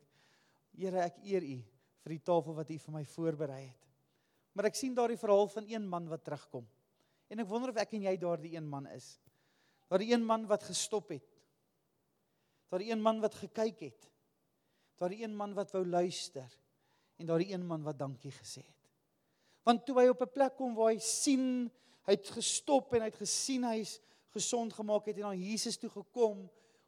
Here, 0.75 1.05
ek 1.05 1.21
eer 1.23 1.45
U 1.45 1.59
vir 2.05 2.15
die 2.15 2.23
tafel 2.25 2.57
wat 2.57 2.71
U 2.71 2.77
vir 2.77 2.95
my 2.97 3.03
voorberei 3.05 3.61
het. 3.67 3.85
Maar 4.55 4.69
ek 4.69 4.79
sien 4.79 4.95
daardie 4.95 5.19
verhaal 5.19 5.47
van 5.51 5.69
een 5.69 5.85
man 5.87 6.09
wat 6.09 6.23
terugkom. 6.25 6.65
En 7.29 7.41
ek 7.41 7.49
wonder 7.49 7.73
of 7.73 7.79
ek 7.81 7.95
en 7.97 8.05
jy 8.07 8.15
daardie 8.21 8.55
een 8.55 8.67
man 8.69 8.87
is. 8.93 9.15
Daardie 9.89 10.13
een 10.13 10.25
man 10.25 10.45
wat 10.49 10.65
gestop 10.65 11.11
het. 11.13 11.27
Daardie 12.71 12.91
een 12.91 13.01
man 13.01 13.21
wat 13.23 13.35
gekyk 13.37 13.81
het. 13.85 14.07
Daardie 14.99 15.23
een 15.23 15.35
man 15.35 15.53
wat 15.57 15.73
wou 15.75 15.83
luister 15.85 16.49
en 17.19 17.29
daardie 17.29 17.53
een 17.53 17.63
man 17.63 17.83
wat 17.83 17.99
dankie 17.99 18.31
gesê 18.31 18.63
het. 18.63 18.89
Want 19.65 19.85
toe 19.85 19.95
hy 19.99 20.07
op 20.11 20.21
'n 20.21 20.33
plek 20.33 20.55
kom 20.57 20.75
waar 20.75 20.91
hy 20.93 20.99
sien, 20.99 21.71
hy 22.05 22.11
het 22.13 22.27
gestop 22.29 22.93
en 22.93 23.01
hy 23.01 23.09
het 23.09 23.21
gesien 23.21 23.63
hy's 23.63 23.99
gesond 24.35 24.73
gemaak 24.75 25.07
het 25.09 25.19
en 25.21 25.29
na 25.29 25.33
Jesus 25.37 25.77
toe 25.79 25.89
gekom 25.89 26.45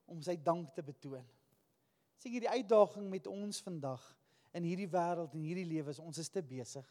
om 0.08 0.22
sy 0.24 0.36
dank 0.44 0.74
te 0.76 0.84
betoon. 0.84 1.26
Sien 2.18 2.34
jy 2.34 2.44
die 2.44 2.56
uitdaging 2.60 3.08
met 3.12 3.28
ons 3.30 3.62
vandag 3.64 4.04
in 4.58 4.66
hierdie 4.66 4.90
wêreld 4.92 5.36
en 5.36 5.46
hierdie 5.46 5.68
lewe 5.68 5.94
is 5.94 6.02
ons 6.04 6.20
is 6.20 6.32
te 6.34 6.44
besig. 6.44 6.86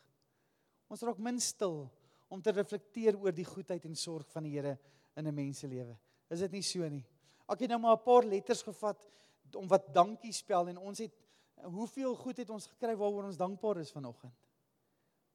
Ons 0.93 1.03
raak 1.05 1.21
min 1.23 1.41
stil 1.43 1.85
om 2.33 2.43
te 2.43 2.55
reflekteer 2.55 3.19
oor 3.19 3.35
die 3.35 3.47
goedheid 3.47 3.85
en 3.89 3.99
sorg 3.99 4.29
van 4.33 4.47
die 4.47 4.55
Here 4.55 4.77
in 5.17 5.27
'n 5.27 5.35
mens 5.35 5.59
se 5.59 5.67
lewe. 5.67 5.97
Is 6.31 6.41
dit 6.41 6.53
nie 6.53 6.63
so 6.63 6.89
nie? 6.89 7.05
Ek 7.49 7.61
het 7.61 7.71
nou 7.71 7.79
maar 7.79 7.97
'n 7.97 8.05
paar 8.05 8.25
letters 8.25 8.63
gevat 8.63 9.09
om 9.55 9.69
wat 9.69 9.95
dankie 9.95 10.33
spel 10.33 10.69
en 10.69 10.79
ons 10.79 10.99
het 10.99 11.13
hoeveel 11.63 12.15
goed 12.15 12.37
het 12.37 12.51
ons 12.51 12.67
gekry 12.67 12.97
waaroor 12.97 13.25
ons 13.25 13.37
dankbaar 13.37 13.79
is 13.79 13.93
vanoggend. 13.93 14.35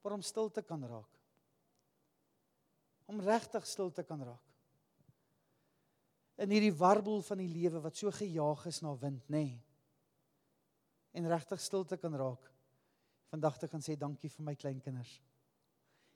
Vir 0.02 0.12
om 0.12 0.22
stil 0.22 0.50
te 0.50 0.62
kan 0.62 0.84
raak. 0.84 1.20
Om 3.06 3.20
regtig 3.20 3.68
stil 3.68 3.92
te 3.92 4.04
kan 4.04 4.24
raak 4.24 4.51
in 6.42 6.50
hierdie 6.50 6.74
warbel 6.74 7.22
van 7.22 7.42
die 7.42 7.52
lewe 7.52 7.82
wat 7.84 7.98
so 7.98 8.10
gejaag 8.14 8.66
is 8.70 8.82
na 8.82 8.96
wind, 8.98 9.28
nê. 9.30 9.44
Nee. 9.46 9.60
En 11.12 11.28
regtig 11.30 11.62
stilte 11.62 11.98
kan 12.02 12.16
raak. 12.16 12.48
Vandag 13.32 13.60
te 13.60 13.68
kan 13.68 13.84
sê 13.84 13.98
dankie 14.00 14.32
vir 14.32 14.46
my 14.48 14.56
kleinkinders. 14.56 15.12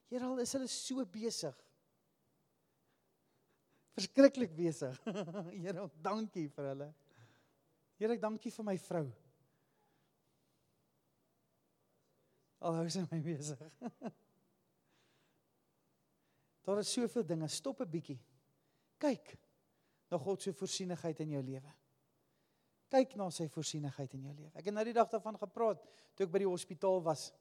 Here 0.09 0.25
al 0.25 0.41
is 0.41 0.53
hulle 0.55 0.69
so 0.71 1.05
besig. 1.11 1.55
Verskriklik 3.95 4.55
besig. 4.55 4.97
Here, 5.63 5.85
dankie 6.03 6.47
vir 6.51 6.69
hulle. 6.71 6.89
Here, 7.99 8.15
ek 8.15 8.23
dankie 8.23 8.51
vir 8.51 8.67
my 8.67 8.75
vrou. 8.87 9.05
Al 12.65 12.81
hou 12.81 12.89
sy 12.91 13.05
my 13.11 13.21
besig. 13.23 13.61
Daar 16.65 16.81
is 16.81 16.91
soveel 16.91 17.27
dinge. 17.27 17.47
Stop 17.51 17.83
'n 17.85 17.91
bietjie. 17.91 18.19
Kyk 18.99 19.35
na 20.15 20.21
God 20.21 20.41
se 20.41 20.53
voorsienigheid 20.55 21.19
in 21.25 21.35
jou 21.35 21.41
lewe. 21.43 21.71
Kyk 22.93 23.15
na 23.19 23.27
sy 23.33 23.47
voorsienigheid 23.51 24.13
in 24.15 24.27
jou 24.29 24.35
lewe. 24.35 24.51
Ek 24.55 24.69
het 24.69 24.75
nou 24.75 24.85
die 24.87 24.95
dag 24.95 25.09
daarvan 25.11 25.39
gepraat 25.41 25.81
toe 26.15 26.27
ek 26.27 26.31
by 26.31 26.43
die 26.45 26.49
hospitaal 26.49 27.01
was. 27.03 27.31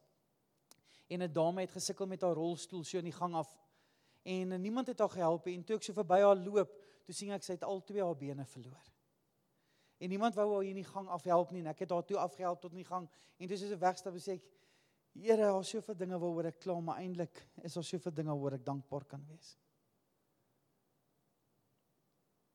En 1.07 1.23
'n 1.23 1.33
dame 1.33 1.63
het 1.63 1.71
gesukkel 1.71 2.07
met 2.07 2.23
haar 2.23 2.35
rolstoel 2.35 2.85
so 2.85 2.99
in 2.99 3.05
die 3.05 3.19
gang 3.19 3.35
af. 3.35 3.51
En 4.25 4.61
niemand 4.61 4.89
het 4.89 4.99
haar 4.99 5.11
gehelp 5.11 5.47
en 5.47 5.65
toe 5.65 5.77
ek 5.77 5.83
so 5.83 5.93
verby 5.93 6.21
haar 6.21 6.37
loop, 6.37 6.71
toe 7.05 7.15
sien 7.15 7.31
ek 7.31 7.43
sy 7.43 7.53
het 7.53 7.63
al 7.63 7.85
twee 7.85 8.03
haar 8.03 8.17
bene 8.17 8.45
verloor. 8.45 8.85
En 9.99 10.09
niemand 10.09 10.35
wou 10.35 10.53
haar 10.53 10.63
hier 10.63 10.71
in 10.71 10.83
die 10.83 10.93
gang 10.93 11.09
afhelp 11.09 11.51
nie 11.51 11.61
en 11.61 11.67
ek 11.67 11.79
het 11.79 11.91
haar 11.91 12.05
toe 12.05 12.17
afgehelp 12.17 12.61
tot 12.61 12.73
in 12.73 12.83
die 12.83 12.91
gang 12.91 13.09
en 13.39 13.49
toe 13.49 13.57
sy 13.57 13.69
so 13.69 13.79
wegstap 13.79 14.15
sê 14.17 14.33
ek 14.33 14.45
Here, 15.15 15.37
daar 15.37 15.61
is 15.61 15.69
soveel 15.69 15.95
dinge 15.95 16.19
waaroor 16.19 16.47
ek 16.47 16.57
kla, 16.59 16.81
maar 16.81 16.97
eintlik 16.99 17.39
is 17.63 17.75
daar 17.75 17.85
soveel 17.85 18.13
dinge 18.13 18.35
waaroor 18.35 18.57
ek 18.59 18.65
dankbaar 18.67 19.05
kan 19.05 19.23
wees. 19.29 19.57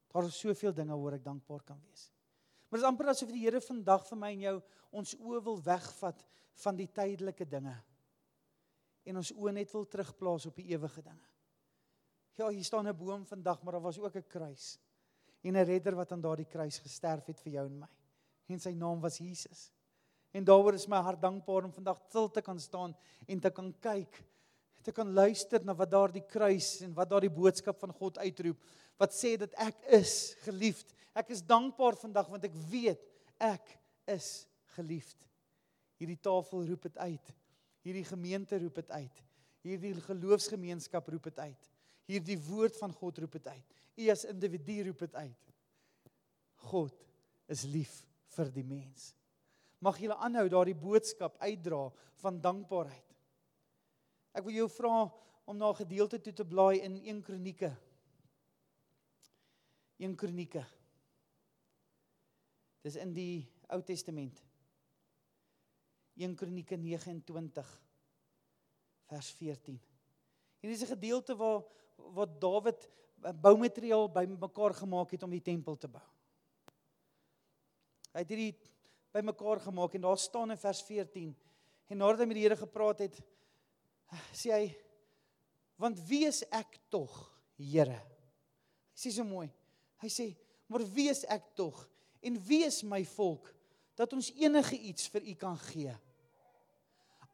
Daar 0.09 0.25
is 0.25 0.39
soveel 0.39 0.73
dinge 0.73 0.95
waaroor 0.95 1.19
ek 1.19 1.23
dankbaar 1.23 1.63
kan 1.63 1.79
wees. 1.85 2.09
Maar 2.69 2.79
dit 2.79 2.85
is 2.85 2.89
amper 2.91 3.11
asof 3.13 3.31
die 3.33 3.43
Here 3.43 3.61
vandag 3.61 4.05
vir 4.07 4.17
my 4.17 4.31
en 4.33 4.41
jou 4.45 4.55
ons 5.01 5.15
oë 5.17 5.41
wil 5.45 5.61
wegvat 5.65 6.25
van 6.63 6.77
die 6.77 6.87
tydelike 6.87 7.45
dinge 7.49 7.75
en 9.09 9.17
ons 9.21 9.31
oë 9.33 9.53
net 9.55 9.71
wil 9.73 9.87
terugplaas 9.89 10.45
op 10.45 10.57
die 10.59 10.67
ewige 10.75 11.01
dinge. 11.01 11.29
Ja, 12.37 12.49
hier 12.49 12.63
staan 12.63 12.87
'n 12.87 12.97
boom 12.97 13.25
vandag, 13.25 13.63
maar 13.63 13.73
daar 13.73 13.81
was 13.81 13.99
ook 13.99 14.15
'n 14.15 14.27
kruis 14.27 14.77
en 15.41 15.55
'n 15.55 15.65
redder 15.65 15.95
wat 15.95 16.11
aan 16.11 16.21
daardie 16.21 16.45
kruis 16.45 16.79
gesterf 16.79 17.25
het 17.25 17.39
vir 17.39 17.51
jou 17.53 17.65
en 17.65 17.79
my. 17.79 17.89
En 18.47 18.59
sy 18.59 18.71
naam 18.71 18.99
was 18.99 19.17
Jesus. 19.17 19.71
En 20.31 20.43
daaroor 20.43 20.73
is 20.73 20.87
my 20.87 20.97
hart 20.97 21.21
dankbaar 21.21 21.63
om 21.63 21.73
vandag 21.73 21.97
stil 22.07 22.29
te 22.29 22.41
kan 22.41 22.59
staan 22.59 22.95
en 23.27 23.39
te 23.39 23.49
kan 23.49 23.73
kyk, 23.79 24.23
te 24.83 24.93
kan 24.95 25.09
luister 25.13 25.63
na 25.65 25.75
wat 25.77 25.91
daardie 25.91 26.23
kruis 26.27 26.79
en 26.85 26.93
wat 26.97 27.09
daardie 27.11 27.31
boodskap 27.33 27.79
van 27.81 27.93
God 27.95 28.19
uitroep, 28.21 28.59
wat 28.99 29.15
sê 29.15 29.35
dat 29.39 29.53
ek 29.59 29.81
is 29.99 30.35
geliefd. 30.45 30.93
Ek 31.17 31.31
is 31.35 31.43
dankbaar 31.45 31.97
vandag 31.99 32.29
want 32.31 32.45
ek 32.47 32.55
weet 32.71 33.03
ek 33.43 33.73
is 34.09 34.45
geliefd. 34.75 35.17
Hierdie 35.99 36.19
tafel 36.23 36.65
roep 36.69 36.87
dit 36.87 36.97
uit. 36.97 37.33
Hierdie 37.83 38.07
gemeente 38.07 38.59
roep 38.59 38.79
dit 38.79 38.91
uit. 38.91 39.21
Hierdie 39.67 39.93
geloofsgemeenskap 40.05 41.07
roep 41.11 41.29
dit 41.31 41.39
uit. 41.43 41.69
Hierdie 42.09 42.39
woord 42.47 42.79
van 42.79 42.95
God 42.95 43.19
roep 43.23 43.37
dit 43.39 43.47
uit. 43.47 43.79
U 43.99 44.09
as 44.11 44.25
individu 44.31 44.81
roep 44.87 45.05
dit 45.07 45.15
uit. 45.19 45.53
God 46.69 47.07
is 47.51 47.65
lief 47.67 48.01
vir 48.35 48.51
die 48.55 48.67
mens 48.67 49.13
mag 49.83 49.99
julle 49.99 50.17
aanhou 50.19 50.47
daardie 50.51 50.77
boodskap 50.77 51.37
uitdra 51.39 51.87
van 52.21 52.39
dankbaarheid. 52.43 53.05
Ek 54.33 54.45
wil 54.45 54.53
jou 54.53 54.69
vra 54.69 55.11
om 55.45 55.57
na 55.57 55.69
'n 55.69 55.81
gedeelte 55.81 56.21
toe 56.21 56.33
te 56.33 56.45
blaai 56.45 56.81
in 56.81 56.95
1 56.95 57.21
Kronieke. 57.21 57.75
1 59.97 60.15
Kronieke. 60.15 60.65
Dis 62.81 62.95
in 62.95 63.13
die 63.13 63.47
Ou 63.69 63.81
Testament. 63.81 64.43
1 66.15 66.35
Kronieke 66.35 66.77
29 66.77 67.81
vers 69.09 69.31
14. 69.31 69.79
Hier 70.59 70.71
is 70.71 70.81
'n 70.81 70.95
gedeelte 70.95 71.35
waar 71.35 71.63
waar 71.95 72.39
Dawid 72.39 72.89
boumateriaal 73.41 74.09
bymekaar 74.11 74.73
gemaak 74.73 75.11
het 75.11 75.23
om 75.23 75.29
die 75.29 75.43
tempel 75.43 75.75
te 75.77 75.87
bou. 75.87 76.05
Hy 78.13 78.23
het 78.23 78.29
hierdie 78.29 78.55
bymekaar 79.11 79.59
gemaak 79.59 79.93
en 79.93 80.01
daar 80.01 80.17
staan 80.17 80.51
in 80.51 80.57
vers 80.57 80.81
14 80.83 81.35
en 81.89 81.97
nadat 81.97 82.19
hy 82.19 82.25
met 82.25 82.39
die 82.39 82.45
Here 82.45 82.57
gepraat 82.57 82.99
het 82.99 83.21
sê 84.39 84.53
hy 84.53 84.67
want 85.79 85.99
wie 86.09 86.25
is 86.27 86.43
ek 86.51 86.79
tog 86.91 87.13
Here? 87.59 87.97
Hy 88.95 88.99
sê 89.01 89.11
so 89.11 89.25
mooi. 89.27 89.49
Hy 89.99 90.09
sê 90.11 90.29
maar 90.71 90.85
wie 90.95 91.09
is 91.11 91.25
ek 91.27 91.49
tog? 91.57 91.75
En 92.23 92.37
wie 92.47 92.61
is 92.67 92.83
my 92.87 93.01
volk 93.15 93.49
dat 93.99 94.13
ons 94.15 94.29
enige 94.37 94.77
iets 94.77 95.09
vir 95.11 95.25
u 95.27 95.33
kan 95.39 95.57
gee? 95.71 95.95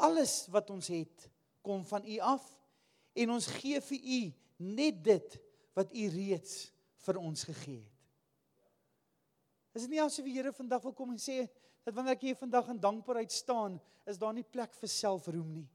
Alles 0.02 0.46
wat 0.54 0.72
ons 0.74 0.90
het 0.90 1.28
kom 1.66 1.84
van 1.86 2.06
u 2.10 2.18
af 2.26 2.46
en 3.14 3.36
ons 3.36 3.50
gee 3.60 3.82
vir 3.82 4.10
u 4.18 4.22
net 4.76 5.04
dit 5.04 5.38
wat 5.78 5.94
u 5.94 6.08
reeds 6.10 6.72
vir 7.06 7.20
ons 7.22 7.44
gegee 7.44 7.84
het. 7.84 7.92
Is 9.76 9.84
dit 9.84 9.92
nie 9.92 10.02
asof 10.02 10.24
die 10.24 10.38
Here 10.38 10.54
vandag 10.56 10.86
wil 10.88 10.96
kom 10.96 11.12
en 11.12 11.20
sê 11.20 11.44
dat 11.86 11.94
wanneer 11.94 12.16
ek 12.16 12.24
hier 12.30 12.38
vandag 12.40 12.70
in 12.72 12.80
dankbaarheid 12.82 13.34
staan, 13.34 13.76
is 14.08 14.18
daar 14.18 14.34
nie 14.34 14.46
plek 14.48 14.72
vir 14.80 14.90
selfroem 14.90 15.50
nie. 15.52 15.68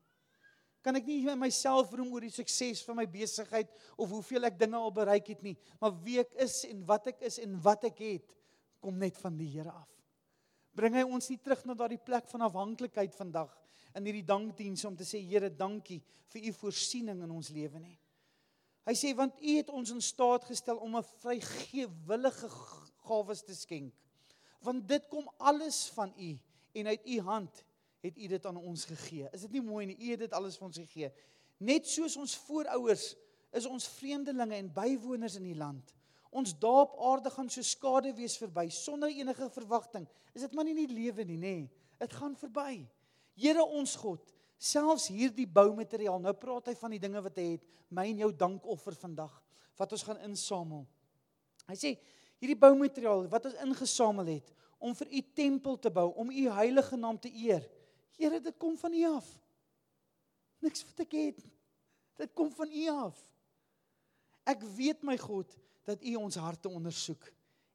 Kan 0.80 0.96
ek 0.96 1.06
nie 1.06 1.34
myself 1.36 1.92
roem 1.92 2.12
oor 2.14 2.24
die 2.24 2.32
sukses 2.32 2.80
van 2.86 2.96
my 2.96 3.06
besigheid 3.10 3.68
of 3.96 4.10
hoeveel 4.14 4.48
ek 4.48 4.58
dinge 4.60 4.78
al 4.78 4.92
bereik 4.94 5.28
het 5.34 5.42
nie, 5.44 5.56
maar 5.80 5.92
wie 6.04 6.18
ek 6.22 6.32
is 6.40 6.62
en 6.68 6.84
wat 6.88 7.10
ek 7.12 7.24
is 7.28 7.38
en 7.42 7.58
wat 7.60 7.84
ek 7.90 8.00
het, 8.00 8.36
kom 8.80 8.96
net 8.96 9.18
van 9.20 9.36
die 9.36 9.50
Here 9.52 9.72
af. 9.72 9.88
Bring 10.72 10.94
hy 10.96 11.04
ons 11.04 11.28
nie 11.28 11.40
terug 11.42 11.66
na 11.68 11.76
daardie 11.76 12.00
plek 12.00 12.30
van 12.30 12.46
afhanklikheid 12.46 13.12
vandag 13.12 13.52
in 13.98 14.06
hierdie 14.06 14.24
dankdiens 14.24 14.86
om 14.88 14.96
te 14.96 15.04
sê 15.04 15.20
Here, 15.20 15.50
dankie 15.52 16.00
vir 16.32 16.48
u 16.48 16.54
voorsiening 16.62 17.24
in 17.26 17.34
ons 17.34 17.50
lewe 17.52 17.82
nie. 17.82 17.98
Hy 18.88 18.94
sê 18.96 19.12
want 19.14 19.36
u 19.42 19.56
het 19.58 19.68
ons 19.74 19.92
in 19.92 20.00
staat 20.00 20.46
gestel 20.48 20.80
om 20.80 20.96
'n 20.96 21.04
vrygewillige 21.20 22.48
gawes 23.04 23.42
te 23.44 23.54
skenk 23.54 23.92
want 24.64 24.88
dit 24.88 25.08
kom 25.08 25.28
alles 25.36 25.88
van 25.96 26.12
u 26.16 26.38
en 26.72 26.86
uit 26.86 27.06
u 27.06 27.20
hand 27.20 27.64
het 28.00 28.16
u 28.16 28.26
dit 28.26 28.46
aan 28.46 28.56
ons 28.56 28.84
gegee. 28.84 29.28
Is 29.32 29.44
dit 29.46 29.58
nie 29.58 29.64
mooi 29.64 29.86
nie? 29.90 29.96
U 29.96 30.10
het 30.14 30.24
dit 30.24 30.36
alles 30.36 30.56
vir 30.58 30.68
ons 30.68 30.80
gegee. 30.80 31.10
Net 31.60 31.88
soos 31.88 32.16
ons 32.16 32.36
voorouers 32.46 33.10
is 33.56 33.66
ons 33.66 33.88
vreemdelinge 33.98 34.56
en 34.56 34.70
bywoners 34.72 35.36
in 35.40 35.48
die 35.48 35.58
land. 35.58 35.94
Ons 36.30 36.54
daap 36.62 36.94
aarde 37.02 37.32
gaan 37.34 37.50
so 37.50 37.62
skade 37.66 38.12
wees 38.14 38.36
verby 38.38 38.68
sonder 38.70 39.10
enige 39.10 39.48
verwagting. 39.50 40.06
Is 40.34 40.46
dit 40.46 40.54
maar 40.54 40.68
nie 40.68 40.76
die 40.78 40.92
lewe 40.92 41.26
nie, 41.26 41.38
nê? 41.40 41.56
Dit 41.98 42.14
gaan 42.14 42.36
verby. 42.38 42.84
Here 43.40 43.64
ons 43.64 43.96
God, 43.98 44.22
selfs 44.60 45.08
hierdie 45.10 45.48
boumateriaal. 45.50 46.20
Nou 46.22 46.32
praat 46.38 46.70
hy 46.70 46.76
van 46.78 46.94
die 46.94 47.02
dinge 47.02 47.22
wat 47.24 47.40
hy 47.40 47.48
het, 47.56 47.66
my 47.90 48.06
en 48.12 48.22
jou 48.24 48.30
dankoffer 48.44 48.94
vandag 49.00 49.34
wat 49.80 49.94
ons 49.96 50.04
gaan 50.04 50.20
insamel. 50.26 50.84
Hy 51.66 51.76
sê 51.78 51.94
hierdie 52.40 52.58
boumateriaal 52.58 53.26
wat 53.32 53.48
ons 53.48 53.60
ingesamel 53.64 54.34
het 54.36 54.50
om 54.80 54.94
vir 54.96 55.10
u 55.12 55.20
tempel 55.36 55.76
te 55.80 55.90
bou, 55.92 56.06
om 56.16 56.30
u 56.32 56.46
heilige 56.56 56.96
naam 56.96 57.18
te 57.20 57.28
eer. 57.32 57.64
Here, 58.16 58.40
dit 58.40 58.56
kom 58.56 58.76
van 58.78 58.94
u 58.94 59.04
af. 59.08 59.28
Niks 60.60 60.84
wat 60.84 61.04
ek 61.06 61.16
het. 61.16 61.42
Dit 62.20 62.32
kom 62.36 62.50
van 62.52 62.72
u 62.72 62.86
af. 62.92 63.18
Ek 64.48 64.62
weet 64.76 65.04
my 65.06 65.16
God 65.20 65.56
dat 65.88 66.02
u 66.04 66.14
ons 66.20 66.36
harte 66.40 66.68
ondersoek 66.68 67.30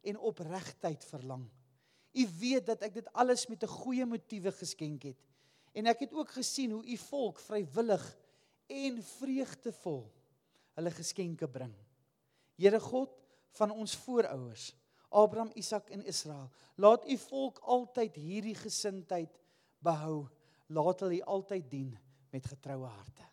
en 0.05 0.19
opregtheid 0.19 1.05
verlang. 1.05 1.45
U 2.15 2.25
weet 2.39 2.65
dat 2.65 2.83
ek 2.85 2.93
dit 3.01 3.07
alles 3.13 3.47
met 3.47 3.63
'n 3.63 3.77
goeie 3.81 4.05
motiewe 4.05 4.51
geskenk 4.51 5.03
het. 5.03 5.19
En 5.73 5.85
ek 5.85 5.99
het 5.99 6.13
ook 6.13 6.29
gesien 6.29 6.71
hoe 6.71 6.85
u 6.85 6.97
volk 6.97 7.39
vrywillig 7.39 8.17
en 8.67 9.03
vreugdevol 9.03 10.11
hulle 10.73 10.91
geskenke 10.91 11.47
bring. 11.47 11.73
Here 12.55 12.79
God, 12.79 13.11
van 13.55 13.71
ons 13.71 13.95
voorouers, 13.95 14.73
Abraham, 15.09 15.51
Isak 15.55 15.89
en 15.89 16.03
Israel. 16.05 16.49
Laat 16.75 17.07
u 17.09 17.17
volk 17.17 17.59
altyd 17.59 18.15
hierdie 18.15 18.55
gesindheid 18.55 19.39
behou. 19.79 20.27
Laat 20.67 20.99
hulle 20.99 21.23
altyd 21.25 21.69
dien 21.69 21.97
met 22.31 22.45
getroue 22.45 22.87
harte. 22.87 23.25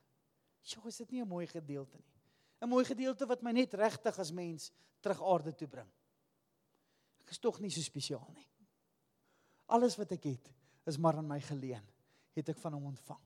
Sjoe, 0.63 0.87
is 0.89 0.97
dit 0.97 1.11
nie 1.11 1.23
'n 1.23 1.29
mooi 1.29 1.47
gedeelte 1.47 1.99
nie? 1.99 2.21
'n 2.63 2.69
Mooi 2.69 2.85
gedeelte 2.85 3.27
wat 3.27 3.43
my 3.43 3.53
net 3.53 3.75
regtig 3.75 4.19
as 4.19 4.33
mens 4.33 4.71
terug 5.01 5.23
aarde 5.23 5.55
toe 5.55 5.69
bring. 5.69 5.91
Ek 7.21 7.31
is 7.31 7.39
tog 7.39 7.61
nie 7.61 7.71
so 7.71 7.81
spesiaal 7.81 8.31
nie. 8.35 8.49
Alles 9.67 9.97
wat 9.97 10.13
ek 10.13 10.25
het, 10.25 10.53
is 10.87 10.99
maar 10.99 11.17
aan 11.17 11.27
my 11.27 11.41
geleen, 11.41 11.85
het 12.37 12.49
ek 12.49 12.59
van 12.59 12.73
hom 12.73 12.85
ontvang. 12.85 13.21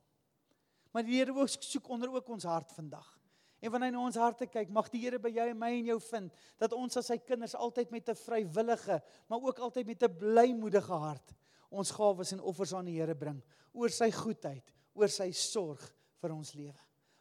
Maar 0.93 1.05
die 1.05 1.19
Here 1.19 1.35
wil 1.35 1.47
soek 1.47 1.89
onder 1.89 2.13
ook 2.13 2.29
ons 2.29 2.45
hart 2.45 2.73
vandag. 2.73 3.21
En 3.61 3.71
wanneer 3.71 3.91
hy 3.91 3.97
na 3.97 4.05
ons 4.05 4.17
harte 4.17 4.47
kyk, 4.47 4.71
mag 4.73 4.89
die 4.93 5.01
Here 5.03 5.19
by 5.19 5.29
jou 5.29 5.49
en 5.51 5.59
my 5.59 5.71
en 5.79 5.85
jou 5.85 6.01
vind 6.01 6.33
dat 6.59 6.73
ons 6.73 6.97
as 6.97 7.07
sy 7.07 7.19
kinders 7.19 7.55
altyd 7.55 7.91
met 7.91 8.09
'n 8.09 8.15
vrywillige, 8.15 9.03
maar 9.29 9.41
ook 9.41 9.59
altyd 9.59 9.87
met 9.87 10.03
'n 10.03 10.17
blymoedige 10.19 10.93
hart 10.93 11.35
ons 11.71 11.91
gawes 11.91 12.33
en 12.33 12.41
offers 12.41 12.73
aan 12.75 12.89
die 12.89 12.99
Here 12.99 13.15
bring 13.15 13.43
oor 13.77 13.93
sy 13.93 14.11
goedheid, 14.15 14.65
oor 14.97 15.11
sy 15.13 15.31
sorg 15.37 15.83
vir 16.23 16.33
ons 16.33 16.55
lewe. 16.57 16.79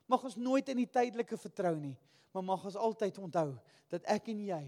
Mag 0.08 0.24
ons 0.24 0.38
nooit 0.38 0.68
in 0.72 0.78
die 0.78 0.90
tydelike 0.90 1.38
vertrou 1.38 1.74
nie, 1.80 1.96
maar 2.34 2.46
mag 2.46 2.64
ons 2.66 2.78
altyd 2.80 3.18
onthou 3.20 3.50
dat 3.92 4.06
ek 4.12 4.30
en 4.32 4.40
jy 4.48 4.64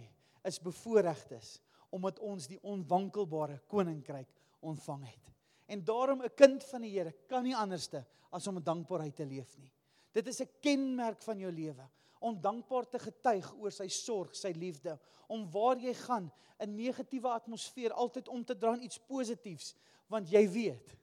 is 0.47 0.59
bevoordeeldes 0.63 1.57
omdat 1.95 2.19
ons 2.19 2.49
die 2.51 2.59
onwankelbare 2.67 3.61
koninkryk 3.71 4.27
ontvang 4.67 5.05
het. 5.07 5.31
En 5.71 5.83
daarom 5.83 6.21
'n 6.23 6.35
kind 6.35 6.63
van 6.63 6.81
die 6.81 6.91
Here 6.91 7.13
kan 7.27 7.43
nie 7.43 7.55
anderste 7.55 8.05
as 8.31 8.47
om 8.47 8.61
dankbaarheid 8.61 9.15
te 9.15 9.25
leef 9.25 9.57
nie. 9.57 9.71
Dit 10.13 10.27
is 10.27 10.41
'n 10.41 10.49
kenmerk 10.61 11.21
van 11.21 11.39
jou 11.39 11.51
lewe 11.51 11.89
om 12.19 12.41
dankbaar 12.41 12.87
te 12.89 12.99
getuig 12.99 13.53
oor 13.57 13.71
sy 13.71 13.87
sorg, 13.87 14.35
sy 14.35 14.51
liefde, 14.55 14.97
om 15.27 15.45
waar 15.51 15.77
jy 15.77 15.93
gaan 15.93 16.31
'n 16.59 16.75
negatiewe 16.75 17.29
atmosfeer 17.29 17.93
altyd 17.93 18.27
om 18.27 18.43
te 18.43 18.57
draai 18.57 18.79
iets 18.79 18.99
positiefs, 18.99 19.75
want 20.07 20.29
jy 20.29 20.49
weet, 20.49 20.97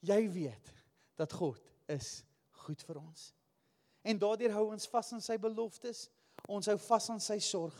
jy 0.00 0.30
weet 0.30 0.74
dat 1.16 1.32
God 1.32 1.62
is 1.88 2.24
goed 2.50 2.82
vir 2.82 2.98
ons. 3.00 3.32
En 4.02 4.18
daardeur 4.18 4.52
hou 4.52 4.66
ons 4.72 4.88
vas 4.88 5.12
aan 5.12 5.24
sy 5.24 5.38
beloftes, 5.38 6.10
ons 6.48 6.66
hou 6.66 6.78
vas 6.78 7.10
aan 7.10 7.20
sy 7.20 7.38
sorg. 7.38 7.78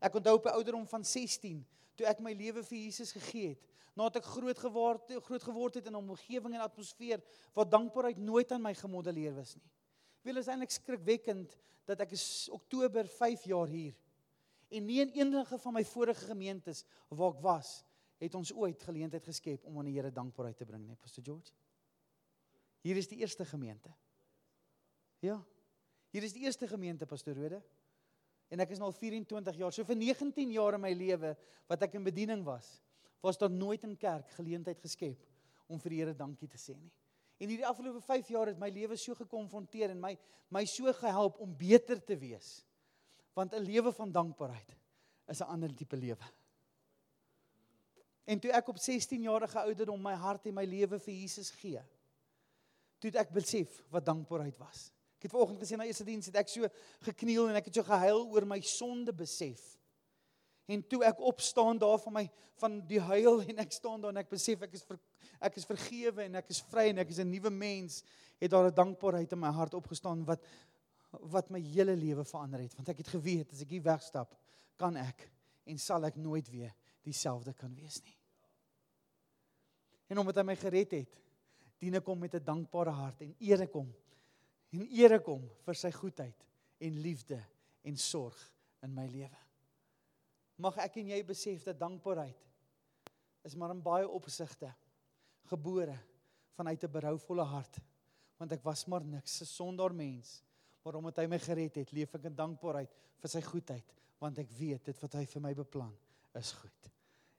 Ek 0.00 0.14
onthou 0.14 0.34
op 0.34 0.46
'n 0.46 0.56
ouderdom 0.58 0.86
van 0.86 1.04
16, 1.04 1.66
toe 1.94 2.06
ek 2.06 2.20
my 2.20 2.32
lewe 2.32 2.64
vir 2.64 2.78
Jesus 2.78 3.12
gegee 3.12 3.48
het, 3.48 3.68
nadat 3.94 4.22
ek 4.22 4.32
groot 4.32 4.58
geword 4.58 5.12
groot 5.22 5.42
geword 5.42 5.74
het 5.74 5.86
in 5.86 5.92
'n 5.92 6.10
omgewing 6.10 6.54
en 6.54 6.60
atmosfeer 6.60 7.22
waar 7.54 7.68
dankbaarheid 7.68 8.18
nooit 8.18 8.52
aan 8.52 8.62
my 8.62 8.74
gemodelleer 8.74 9.34
was 9.34 9.54
nie. 9.54 9.70
Wil 10.22 10.38
is 10.38 10.48
eintlik 10.50 10.70
skrikwekkend 10.70 11.56
dat 11.88 12.04
ek 12.04 12.14
is 12.14 12.48
Oktober 12.54 13.08
5 13.10 13.46
jaar 13.50 13.70
hier. 13.70 13.96
En 14.72 14.86
nie 14.86 15.00
in 15.02 15.10
enige 15.18 15.58
van 15.58 15.74
my 15.76 15.82
vorige 15.84 16.28
gemeentes 16.30 16.84
waar 17.10 17.34
ek 17.34 17.42
was, 17.44 17.72
het 18.22 18.36
ons 18.38 18.52
ooit 18.54 18.82
geleentheid 18.86 19.24
geskep 19.26 19.66
om 19.66 19.80
aan 19.80 19.90
die 19.90 19.96
Here 19.96 20.12
dankbaarheid 20.14 20.56
te 20.56 20.66
bring 20.68 20.84
nie, 20.86 20.96
Pastor 20.96 21.24
George. 21.26 21.50
Hier 22.86 22.98
is 22.98 23.10
die 23.10 23.18
eerste 23.18 23.44
gemeente. 23.46 23.90
Ja. 25.22 25.40
Hier 26.14 26.26
is 26.26 26.34
die 26.34 26.44
eerste 26.46 26.68
gemeente, 26.70 27.06
Pastor 27.06 27.34
Rode. 27.34 27.60
En 28.52 28.62
ek 28.62 28.74
is 28.74 28.80
nou 28.82 28.90
al 28.90 28.96
24 28.96 29.58
jaar. 29.58 29.74
So 29.74 29.86
vir 29.88 29.98
19 29.98 30.50
jaar 30.54 30.76
in 30.76 30.84
my 30.84 30.92
lewe 30.94 31.34
wat 31.70 31.86
ek 31.86 31.98
in 31.98 32.06
bediening 32.06 32.42
was, 32.46 32.68
was 33.22 33.38
daar 33.40 33.52
nooit 33.52 33.84
in 33.86 33.96
kerk 33.98 34.34
geleentheid 34.36 34.80
geskep 34.82 35.22
om 35.70 35.80
vir 35.80 35.94
die 35.94 36.02
Here 36.02 36.14
dankie 36.16 36.50
te 36.50 36.60
sê 36.60 36.76
nie. 36.76 36.92
En 37.42 37.50
hierdie 37.50 37.66
afgelope 37.66 38.00
5 38.06 38.28
jaar 38.30 38.52
het 38.52 38.60
my 38.60 38.68
lewe 38.70 38.96
so 39.00 39.16
gekonfronteer 39.18 39.90
en 39.90 39.98
my 40.00 40.12
my 40.52 40.62
so 40.68 40.92
gehelp 40.94 41.40
om 41.40 41.56
beter 41.56 41.98
te 42.04 42.14
wees. 42.20 42.60
Want 43.34 43.54
'n 43.54 43.64
lewe 43.64 43.92
van 43.92 44.12
dankbaarheid 44.12 44.76
is 45.26 45.40
'n 45.40 45.50
ander 45.50 45.74
tipe 45.74 45.96
lewe. 45.96 46.26
En 48.24 48.38
toe 48.38 48.52
ek 48.52 48.68
op 48.68 48.78
16 48.78 49.22
jarige 49.22 49.58
ouderdom 49.58 50.02
my 50.02 50.14
hart 50.14 50.46
en 50.46 50.54
my 50.54 50.64
lewe 50.64 50.98
vir 50.98 51.14
Jesus 51.14 51.50
gee, 51.50 51.82
toe 52.98 53.10
het 53.10 53.16
ek 53.26 53.32
besef 53.34 53.82
wat 53.90 54.04
dankbaarheid 54.06 54.58
was. 54.58 54.92
Ek 55.16 55.22
het 55.26 55.30
vanoggend 55.30 55.60
gesê 55.62 55.76
na 55.76 55.84
eerste 55.84 56.04
diens 56.04 56.26
het 56.26 56.36
ek 56.36 56.48
so 56.48 56.68
gekniel 57.00 57.48
en 57.48 57.56
ek 57.56 57.64
het 57.64 57.74
so 57.74 57.82
gehuil 57.82 58.26
oor 58.30 58.46
my 58.46 58.60
sonde 58.60 59.12
besef. 59.12 59.78
En 60.66 60.86
toe 60.86 61.02
ek 61.04 61.20
opstaan 61.20 61.78
daar 61.78 61.98
van 61.98 62.12
my 62.12 62.30
van 62.62 62.80
die 62.86 63.00
huil 63.00 63.40
en 63.42 63.58
ek 63.58 63.72
staan 63.72 64.00
daar 64.00 64.14
en 64.14 64.22
ek 64.22 64.30
besef 64.30 64.62
ek 64.62 64.72
is 64.78 64.84
ver, 64.86 64.98
ek 65.40 65.56
is 65.56 65.66
vergewe 65.68 66.26
en 66.26 66.40
ek 66.40 66.50
is 66.50 66.60
vry 66.70 66.88
en 66.90 66.98
ek 67.02 67.10
is 67.10 67.20
'n 67.20 67.30
nuwe 67.30 67.50
mens, 67.50 68.02
het 68.40 68.50
daar 68.50 68.70
'n 68.70 68.74
dankbaarheid 68.74 69.32
in 69.32 69.40
my 69.40 69.50
hart 69.50 69.74
opgestaan 69.74 70.24
wat 70.24 70.44
wat 71.30 71.50
my 71.50 71.60
hele 71.60 71.94
lewe 71.96 72.24
verander 72.24 72.60
het 72.60 72.74
want 72.74 72.88
ek 72.88 72.98
het 72.98 73.08
geweet 73.08 73.52
as 73.52 73.60
ek 73.60 73.70
hier 73.70 73.82
wegstap, 73.82 74.34
kan 74.76 74.96
ek 74.96 75.30
en 75.66 75.78
sal 75.78 76.04
ek 76.04 76.16
nooit 76.16 76.48
weer 76.48 76.72
dieselfde 77.02 77.52
kan 77.52 77.74
wees 77.74 78.02
nie. 78.02 78.16
En 80.08 80.18
omdat 80.18 80.36
hy 80.36 80.42
my 80.42 80.56
gered 80.56 80.90
het, 80.90 81.20
dien 81.78 81.94
ek 81.94 82.06
hom 82.06 82.18
met 82.18 82.34
'n 82.34 82.44
dankbare 82.44 82.90
hart 82.90 83.22
en 83.22 83.34
eer 83.38 83.62
ek 83.62 83.72
hom 83.72 83.92
en 84.72 84.88
eer 84.90 85.12
ek 85.12 85.26
hom 85.26 85.48
vir 85.64 85.74
sy 85.74 85.90
goedheid 85.90 86.46
en 86.80 87.00
liefde 87.02 87.44
en 87.82 87.96
sorg 87.96 88.52
in 88.82 88.94
my 88.94 89.06
lewe 89.06 89.42
mag 90.62 90.78
ek 90.84 91.00
en 91.00 91.12
jy 91.14 91.20
besef 91.26 91.64
dat 91.66 91.80
dankbaarheid 91.80 92.48
is 93.48 93.56
maar 93.58 93.72
in 93.74 93.82
baie 93.82 94.08
opsigte 94.08 94.70
gebore 95.50 95.98
vanuit 96.56 96.84
'n 96.84 96.90
berouvolle 96.90 97.44
hart. 97.44 97.80
Want 98.36 98.52
ek 98.52 98.62
was 98.62 98.86
maar 98.86 99.04
niks 99.04 99.40
'n 99.40 99.44
sondaar 99.44 99.94
mens. 99.94 100.42
Maar 100.82 100.94
omdat 100.94 101.16
hy 101.16 101.26
my 101.26 101.38
gered 101.38 101.74
het 101.74 101.92
leef 101.92 102.14
ek 102.14 102.24
in 102.24 102.34
dankbaarheid 102.34 102.94
vir 103.18 103.28
sy 103.28 103.40
goedheid. 103.40 103.94
Want 104.18 104.38
ek 104.38 104.50
weet 104.50 104.84
dit 104.84 105.00
wat 105.00 105.12
hy 105.12 105.26
vir 105.26 105.42
my 105.42 105.54
beplan 105.54 105.96
is 106.34 106.52
goed. 106.52 106.90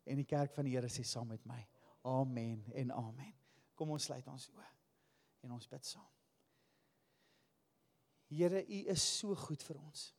En 0.05 0.15
die 0.15 0.27
kerk 0.27 0.53
van 0.53 0.65
die 0.65 0.75
Here 0.75 0.87
sê 0.87 1.03
saam 1.03 1.27
met 1.27 1.45
my 1.45 1.67
amen 2.01 2.63
en 2.73 2.91
amen. 2.91 3.33
Kom 3.75 3.89
ons 3.89 4.03
sluit 4.03 4.27
ons 4.27 4.49
oë 4.49 4.71
en 5.43 5.51
ons 5.51 5.67
bid 5.67 5.85
saam. 5.85 6.09
Here 8.33 8.63
u 8.65 8.79
is 8.89 9.03
so 9.19 9.35
goed 9.35 9.63
vir 9.63 9.79
ons. 9.79 10.13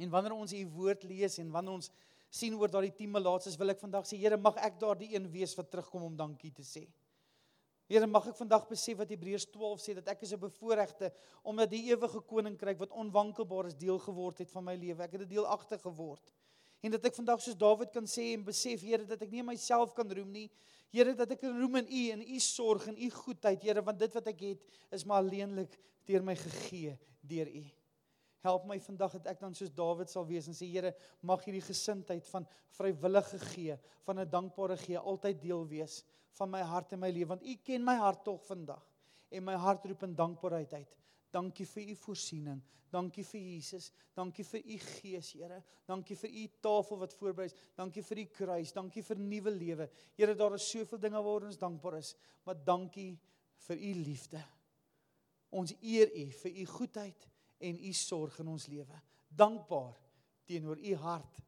En 0.00 0.10
wanneer 0.12 0.32
ons 0.32 0.52
u 0.52 0.66
woord 0.66 1.04
lees 1.04 1.38
en 1.42 1.50
wanneer 1.50 1.72
ons 1.72 1.90
sien 2.30 2.54
oor 2.54 2.70
daardie 2.70 2.94
10 2.94 3.10
malaatses, 3.10 3.58
wil 3.58 3.74
ek 3.74 3.80
vandag 3.82 4.06
sê, 4.06 4.16
Here, 4.16 4.38
mag 4.38 4.56
ek 4.62 4.78
daardie 4.80 5.14
een 5.14 5.26
wees 5.30 5.56
wat 5.58 5.70
terugkom 5.70 6.06
om 6.06 6.16
dankie 6.16 6.52
te 6.54 6.62
sê. 6.66 6.86
Here, 7.90 8.06
mag 8.06 8.28
ek 8.30 8.36
vandag 8.38 8.68
besef 8.70 9.00
wat 9.00 9.10
Hebreërs 9.10 9.48
12 9.50 9.80
sê 9.82 9.94
dat 9.96 10.12
ek 10.12 10.22
is 10.22 10.32
'n 10.32 10.38
bevoorregte 10.38 11.10
omdat 11.42 11.70
die 11.70 11.90
ewige 11.90 12.20
koninkryk 12.20 12.78
wat 12.78 12.92
onwankelbaar 12.94 13.66
is 13.66 13.74
deel 13.74 13.98
geword 13.98 14.38
het 14.38 14.50
van 14.50 14.64
my 14.64 14.76
lewe. 14.76 15.02
Ek 15.02 15.12
het 15.12 15.22
'n 15.22 15.28
deel 15.28 15.46
agter 15.46 15.78
geword. 15.78 16.32
En 16.82 16.90
dat 16.90 17.04
ek 17.04 17.14
vandag 17.14 17.42
soos 17.42 17.56
Dawid 17.56 17.90
kan 17.90 18.06
sê 18.06 18.32
en 18.34 18.44
besef, 18.44 18.80
Here, 18.80 19.04
dat 19.04 19.20
ek 19.22 19.30
nie 19.30 19.42
myself 19.42 19.92
kan 19.92 20.08
roem 20.08 20.30
nie. 20.30 20.50
Here, 20.92 21.14
dat 21.14 21.30
ek 21.30 21.40
kan 21.40 21.60
roem 21.60 21.76
in 21.76 21.86
U 21.90 22.10
en 22.10 22.22
U 22.22 22.38
sorg 22.38 22.86
en 22.86 22.96
U 22.96 23.10
goedheid, 23.10 23.62
Here, 23.62 23.82
want 23.82 23.98
dit 23.98 24.12
wat 24.12 24.26
ek 24.26 24.40
het 24.40 24.64
is 24.90 25.04
maar 25.04 25.22
alleenlik 25.22 25.76
deur 26.06 26.22
my 26.22 26.36
gegee 26.36 26.96
deur 27.20 27.48
U. 27.48 27.64
Help 28.40 28.64
my 28.68 28.78
vandag 28.80 29.18
dat 29.18 29.26
ek 29.34 29.40
dan 29.40 29.54
soos 29.54 29.72
Dawid 29.76 30.10
sal 30.10 30.24
wees 30.28 30.48
en 30.48 30.56
sê 30.56 30.68
Here, 30.70 30.94
mag 31.22 31.44
hierdie 31.44 31.64
gesindheid 31.64 32.26
van 32.32 32.46
vrywillige 32.78 33.38
gee, 33.50 33.76
van 34.06 34.20
'n 34.20 34.30
dankbare 34.30 34.76
gee 34.76 34.98
altyd 34.98 35.42
deel 35.42 35.66
wees 35.68 36.04
van 36.38 36.50
my 36.50 36.62
hart 36.62 36.92
en 36.92 37.00
my 37.00 37.10
lewe 37.10 37.34
want 37.34 37.42
U 37.42 37.54
ken 37.64 37.84
my 37.84 37.96
hart 38.00 38.24
tog 38.24 38.42
vandag 38.46 38.84
en 39.30 39.44
my 39.44 39.54
hart 39.54 39.84
roep 39.86 40.02
in 40.02 40.14
dankbaarheid 40.14 40.72
uit. 40.74 40.96
Dankie 41.30 41.66
vir 41.66 41.92
u 41.92 41.94
voorsiening. 41.94 42.60
Dankie 42.90 43.22
vir 43.24 43.40
Jesus. 43.40 43.90
Dankie 44.16 44.44
vir 44.44 44.64
u 44.66 44.78
gees, 44.82 45.32
Here. 45.32 45.60
Dankie 45.86 46.16
vir 46.18 46.30
u 46.30 46.46
tafel 46.60 46.98
wat 46.98 47.14
voorberei 47.14 47.46
is. 47.46 47.54
Dankie 47.78 48.02
vir 48.02 48.16
die 48.16 48.26
kruis. 48.26 48.72
Dankie 48.74 49.02
vir 49.06 49.20
nuwe 49.22 49.50
lewe. 49.54 49.88
Here, 50.18 50.34
daar 50.34 50.56
is 50.58 50.66
soveel 50.66 50.98
dinge 50.98 51.22
waaroor 51.22 51.46
ons 51.46 51.60
dankbaar 51.60 52.00
is, 52.00 52.16
maar 52.44 52.58
dankie 52.66 53.12
vir 53.68 53.76
u 53.76 53.92
liefde. 54.02 54.42
Ons 55.54 55.74
eer 55.80 56.10
u 56.18 56.26
vir 56.42 56.58
u 56.62 56.66
goedheid 56.66 57.29
en 57.60 57.78
u 57.84 57.92
sorg 57.92 58.38
in 58.38 58.48
ons 58.48 58.66
lewe. 58.66 59.00
Dankbaar 59.28 59.96
teenoor 60.44 60.78
u 60.78 60.94
hart. 60.94 61.42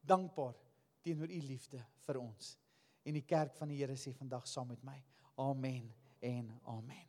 Dankbaar 0.00 0.54
teenoor 1.02 1.30
u 1.30 1.40
liefde 1.42 1.82
vir 2.06 2.20
ons. 2.20 2.54
En 3.02 3.16
die 3.16 3.24
kerk 3.26 3.56
van 3.58 3.68
die 3.72 3.80
Here 3.80 3.96
sê 3.96 4.14
vandag 4.16 4.46
saam 4.48 4.70
met 4.72 4.82
my. 4.86 4.96
Amen 5.38 5.90
en 6.20 6.50
amen. 6.64 7.06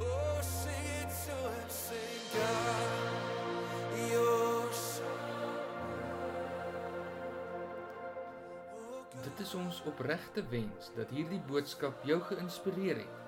Oh, 0.00 0.42
sing 0.42 0.84
it 1.02 1.10
so 1.10 1.34
and 1.34 1.72
sing 1.72 2.20
God, 2.32 4.10
your 4.10 4.58
Dit 9.22 9.40
is 9.46 9.54
ons 9.54 9.80
opregte 9.90 10.42
wens 10.52 10.92
dat 10.96 11.10
hierdie 11.14 11.40
boodskap 11.48 12.04
jou 12.06 12.18
geïnspireer 12.30 13.02
het 13.02 13.27